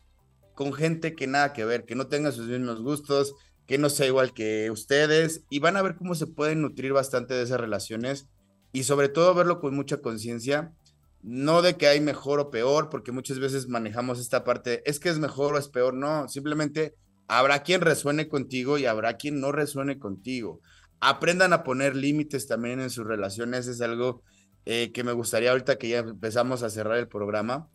[0.53, 3.33] con gente que nada que ver, que no tenga sus mismos gustos,
[3.67, 7.33] que no sea igual que ustedes, y van a ver cómo se pueden nutrir bastante
[7.33, 8.27] de esas relaciones
[8.71, 10.73] y sobre todo verlo con mucha conciencia,
[11.25, 15.09] no de que hay mejor o peor, porque muchas veces manejamos esta parte, es que
[15.09, 16.93] es mejor o es peor, no, simplemente
[17.27, 20.61] habrá quien resuene contigo y habrá quien no resuene contigo.
[20.99, 24.21] Aprendan a poner límites también en sus relaciones, es algo
[24.65, 27.69] eh, que me gustaría ahorita que ya empezamos a cerrar el programa,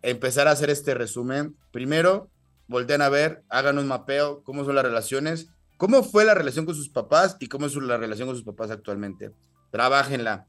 [0.00, 1.56] empezar a hacer este resumen.
[1.72, 2.30] Primero,
[2.68, 6.74] voltean a ver, hagan un mapeo, cómo son las relaciones, cómo fue la relación con
[6.74, 9.32] sus papás y cómo es la relación con sus papás actualmente.
[9.70, 10.46] Trabajenla,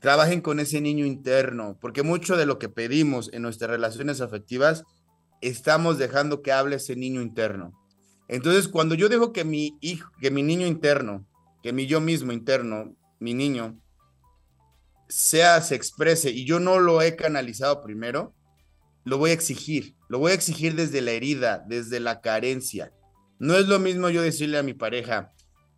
[0.00, 4.84] trabajen con ese niño interno, porque mucho de lo que pedimos en nuestras relaciones afectivas,
[5.40, 7.72] estamos dejando que hable ese niño interno.
[8.28, 11.26] Entonces, cuando yo dejo que mi hijo, que mi niño interno,
[11.62, 13.80] que mi yo mismo interno, mi niño,
[15.08, 18.34] sea, se exprese y yo no lo he canalizado primero,
[19.04, 22.92] lo voy a exigir, lo voy a exigir desde la herida, desde la carencia.
[23.38, 25.32] No es lo mismo yo decirle a mi pareja,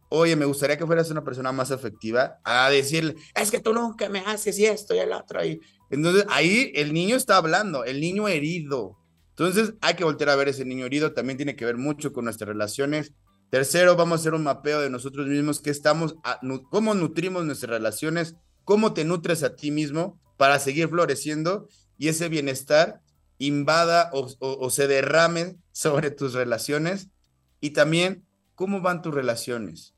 [0.09, 4.09] oye, me gustaría que fueras una persona más afectiva, a decirle, es que tú nunca
[4.09, 5.45] me haces y esto y el otro.
[5.45, 5.61] Y...
[5.91, 8.97] Entonces ahí el niño está hablando, el niño herido.
[9.31, 12.25] Entonces hay que volver a ver ese niño herido, también tiene que ver mucho con
[12.25, 13.13] nuestras relaciones.
[13.51, 16.17] Tercero, vamos a hacer un mapeo de nosotros mismos, qué estamos,
[16.71, 18.35] cómo nutrimos nuestras relaciones,
[18.65, 23.01] cómo te nutres a ti mismo para seguir floreciendo y ese bienestar
[23.39, 27.09] invada o, se derrame sobre tus relaciones
[27.61, 29.95] y también cómo van tus relaciones.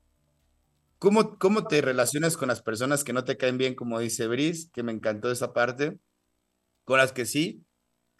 [1.01, 4.71] ¿Cómo, ¿Cómo te relacionas con las personas que no te caen bien, como dice Brice,
[4.73, 5.99] que me encantó esa parte,
[6.85, 7.65] con las que sí?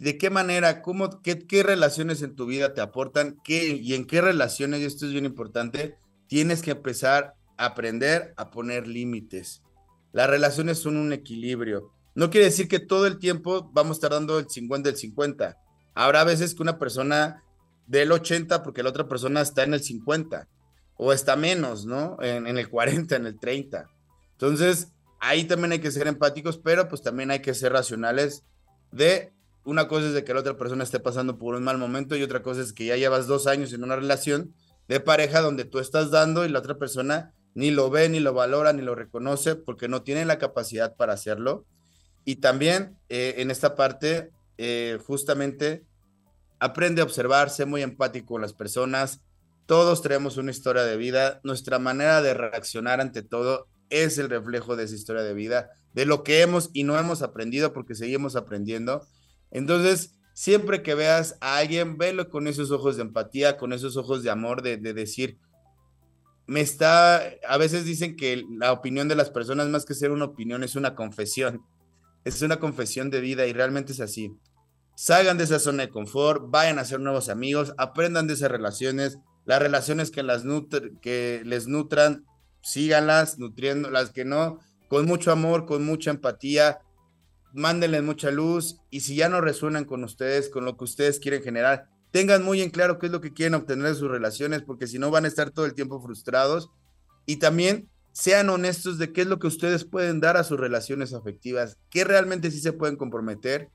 [0.01, 3.39] ¿De qué manera, cómo, qué, qué relaciones en tu vida te aportan?
[3.45, 5.95] ¿Qué, y en qué relaciones, y esto es bien importante,
[6.27, 9.63] tienes que empezar a aprender a poner límites.
[10.13, 14.49] Las relaciones son un equilibrio no quiere decir que todo el tiempo vamos a el
[14.49, 15.57] 50 del 50.
[15.95, 17.43] Habrá veces que una persona
[17.87, 20.49] del 80 porque la otra persona está en el 50
[21.03, 22.19] o está menos, ¿no?
[22.21, 23.89] En, el 40, en el 30.
[24.33, 28.45] Entonces, ahí también hay que ser empáticos, pero pues también hay que ser racionales
[28.93, 29.33] de
[29.65, 32.23] una cosa es de que la otra persona esté pasando por un mal momento y
[32.23, 34.55] otra cosa es que ya llevas dos años en una relación
[34.89, 38.35] de pareja donde tú estás dando y la otra persona ni lo ve, ni lo
[38.35, 41.65] valora, ni lo reconoce porque no tiene la capacidad para hacerlo.
[42.27, 45.83] Y también eh, en esta parte, eh, justamente,
[46.59, 49.23] aprende a observarse, muy empático con las personas.
[49.71, 51.39] Todos tenemos una historia de vida.
[51.45, 56.07] Nuestra manera de reaccionar ante todo es el reflejo de esa historia de vida, de
[56.07, 59.07] lo que hemos y no hemos aprendido porque seguimos aprendiendo.
[59.53, 64.25] Entonces, siempre que veas a alguien, velo con esos ojos de empatía, con esos ojos
[64.25, 65.39] de amor, de, de decir,
[66.49, 70.25] me está, a veces dicen que la opinión de las personas más que ser una
[70.25, 71.63] opinión es una confesión
[72.25, 74.37] es una confesión de vida y realmente es así.
[74.97, 79.19] Salgan de esa zona de confort, vayan a ser nuevos amigos, aprendan de esas relaciones,
[79.45, 80.45] las relaciones que, las
[81.01, 82.25] que les nutran,
[82.63, 86.81] síganlas, nutriendo, las que no, con mucho amor, con mucha empatía,
[87.53, 91.43] mándenles mucha luz y si ya no resuenan con ustedes, con lo que ustedes quieren
[91.43, 94.87] generar, tengan muy en claro qué es lo que quieren obtener de sus relaciones, porque
[94.87, 96.71] si no van a estar todo el tiempo frustrados.
[97.27, 101.15] Y también sean honestos de qué es lo que ustedes pueden dar a sus relaciones
[101.15, 103.69] afectivas, qué realmente sí se pueden comprometer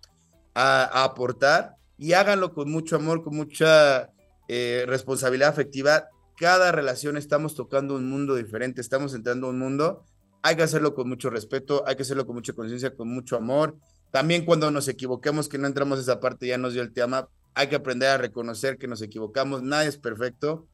[0.53, 4.09] a, aportar y háganlo con mucho amor, con mucha
[4.47, 6.07] eh, responsabilidad afectiva.
[6.37, 10.03] Cada relación estamos tocando un mundo diferente, estamos entrando a un mundo.
[10.41, 13.77] Hay que hacerlo con mucho respeto, hay que hacerlo con mucha conciencia, con mucho amor.
[14.11, 17.27] También cuando nos equivoquemos, que no entramos a esa parte, ya nos dio el tema,
[17.53, 20.67] hay que aprender a reconocer que nos equivocamos, nadie es perfecto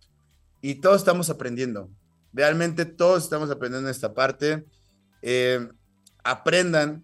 [0.62, 1.90] y todos estamos aprendiendo.
[2.34, 4.66] Realmente todos estamos aprendiendo esta parte.
[5.22, 5.68] Eh,
[6.24, 7.04] aprendan,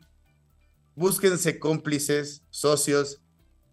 [0.96, 3.22] búsquense cómplices, socios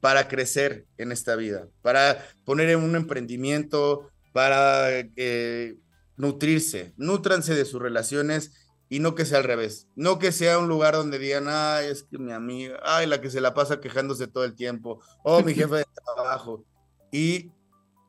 [0.05, 5.79] para crecer en esta vida, para poner en un emprendimiento, para eh,
[6.19, 8.53] nutrirse, nutranse de sus relaciones
[8.91, 12.03] y no que sea al revés, no que sea un lugar donde digan, ay, es
[12.03, 15.55] que mi amiga, ay, la que se la pasa quejándose todo el tiempo, o mi
[15.55, 16.67] jefe de trabajo.
[17.11, 17.51] Y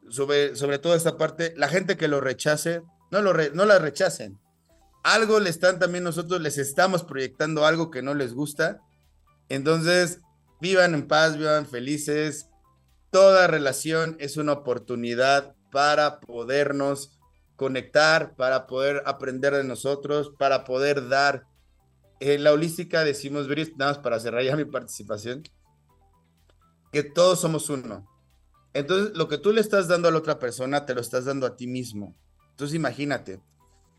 [0.09, 4.37] sobre, sobre todo esta parte, la gente que lo rechace, no, lo no la rechacen.
[5.01, 8.81] Algo le están también nosotros, les estamos proyectando algo que no les gusta.
[9.47, 10.19] Entonces,
[10.65, 12.49] vivan en paz, vivan felices.
[13.11, 17.19] Toda relación es una oportunidad para podernos
[17.55, 21.45] conectar, para poder aprender de nosotros, para poder dar.
[22.19, 25.43] En la holística decimos, nada más para cerrar ya mi participación,
[26.91, 28.07] que todos somos uno.
[28.73, 31.45] Entonces, lo que tú le estás dando a la otra persona, te lo estás dando
[31.45, 32.17] a ti mismo.
[32.49, 33.39] Entonces, imagínate,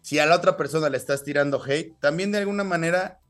[0.03, 3.21] si a la otra persona le estás tirando hate, también de alguna manera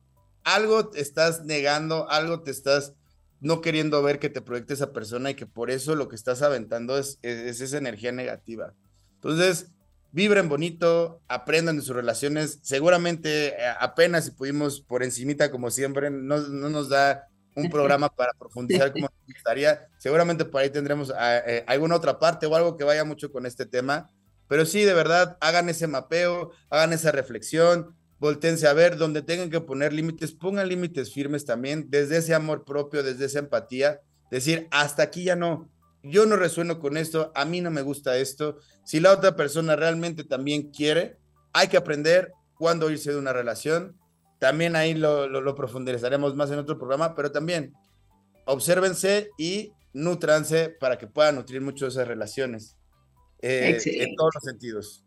[0.42, 2.94] algo te estás negando, algo te estás
[3.40, 6.42] no queriendo ver que te proyecte esa persona y que por eso lo que estás
[6.42, 8.72] aventando es, es, esa energía negativa.
[9.14, 9.72] Entonces,
[10.12, 12.58] vibren bonito, aprendan de sus relaciones.
[12.62, 18.08] Seguramente eh, apenas si pudimos por encimita, como siempre, no, no nos da un programa
[18.10, 19.88] para profundizar como nos gustaría.
[19.98, 23.46] Seguramente por ahí tendremos ah, eh, alguna otra parte o algo que vaya mucho con
[23.46, 24.10] este tema.
[24.48, 29.50] Pero sí, de verdad, hagan ese mapeo, hagan esa reflexión, voltense a ver, donde tengan
[29.50, 34.00] que poner límites, pongan límites firmes también, desde ese amor propio, desde esa empatía,
[34.30, 35.70] decir, hasta aquí ya no,
[36.02, 38.58] yo no resueno con esto, a mí no me gusta esto.
[38.84, 41.18] Si la otra persona realmente también quiere,
[41.52, 43.96] hay que aprender cuándo irse de una relación.
[44.38, 47.72] También ahí lo, lo, profundizaremos más en otro programa, pero también
[48.44, 52.76] obsérvense y nutranse para que puedan nutrir mucho esas relaciones
[53.40, 55.05] eh, en todos los sentidos.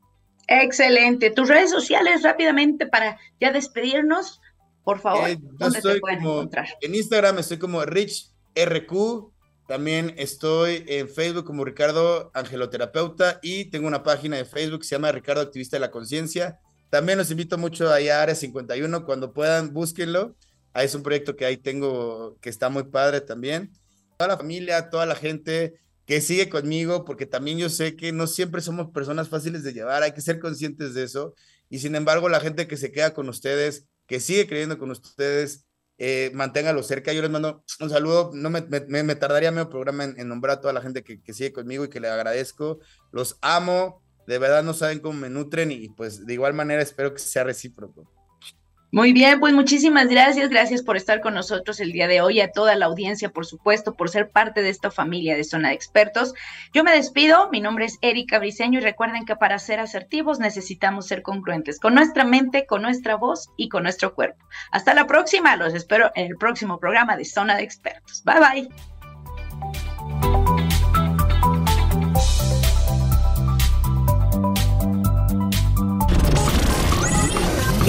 [0.49, 1.29] Excelente.
[1.29, 4.41] Tus redes sociales rápidamente para ya despedirnos,
[4.83, 5.29] por favor.
[5.29, 6.67] Eh, ¿Dónde te pueden encontrar?
[6.81, 9.31] En Instagram estoy como RichRQ.
[9.67, 14.95] También estoy en Facebook como Ricardo Angeloterapeuta y tengo una página de Facebook que se
[14.95, 16.59] llama Ricardo Activista de la Conciencia.
[16.89, 19.05] También los invito mucho allá a Área 51.
[19.05, 20.35] Cuando puedan, búsquenlo.
[20.73, 23.71] Ahí es un proyecto que ahí tengo que está muy padre también.
[24.17, 25.79] Toda la familia, toda la gente
[26.09, 30.01] que sigue conmigo, porque también yo sé que no siempre somos personas fáciles de llevar,
[30.01, 31.35] hay que ser conscientes de eso.
[31.69, 35.67] Y sin embargo, la gente que se queda con ustedes, que sigue creyendo con ustedes,
[35.99, 37.13] eh, manténgalo cerca.
[37.13, 38.31] Yo les mando un saludo.
[38.33, 38.63] No me,
[39.17, 41.99] tardaría medio programa en, nombrar a toda la gente que, que, sigue conmigo y que
[41.99, 42.79] le agradezco.
[43.11, 44.01] Los amo.
[44.25, 47.43] De verdad no saben cómo me nutren y pues de igual manera espero que sea
[47.43, 48.11] recíproco.
[48.91, 52.51] Muy bien, pues muchísimas gracias, gracias por estar con nosotros el día de hoy, a
[52.51, 56.33] toda la audiencia, por supuesto, por ser parte de esta familia de Zona de Expertos.
[56.73, 61.05] Yo me despido, mi nombre es Erika Briceño y recuerden que para ser asertivos necesitamos
[61.05, 64.43] ser congruentes con nuestra mente, con nuestra voz y con nuestro cuerpo.
[64.71, 68.23] Hasta la próxima, los espero en el próximo programa de Zona de Expertos.
[68.25, 68.88] Bye bye.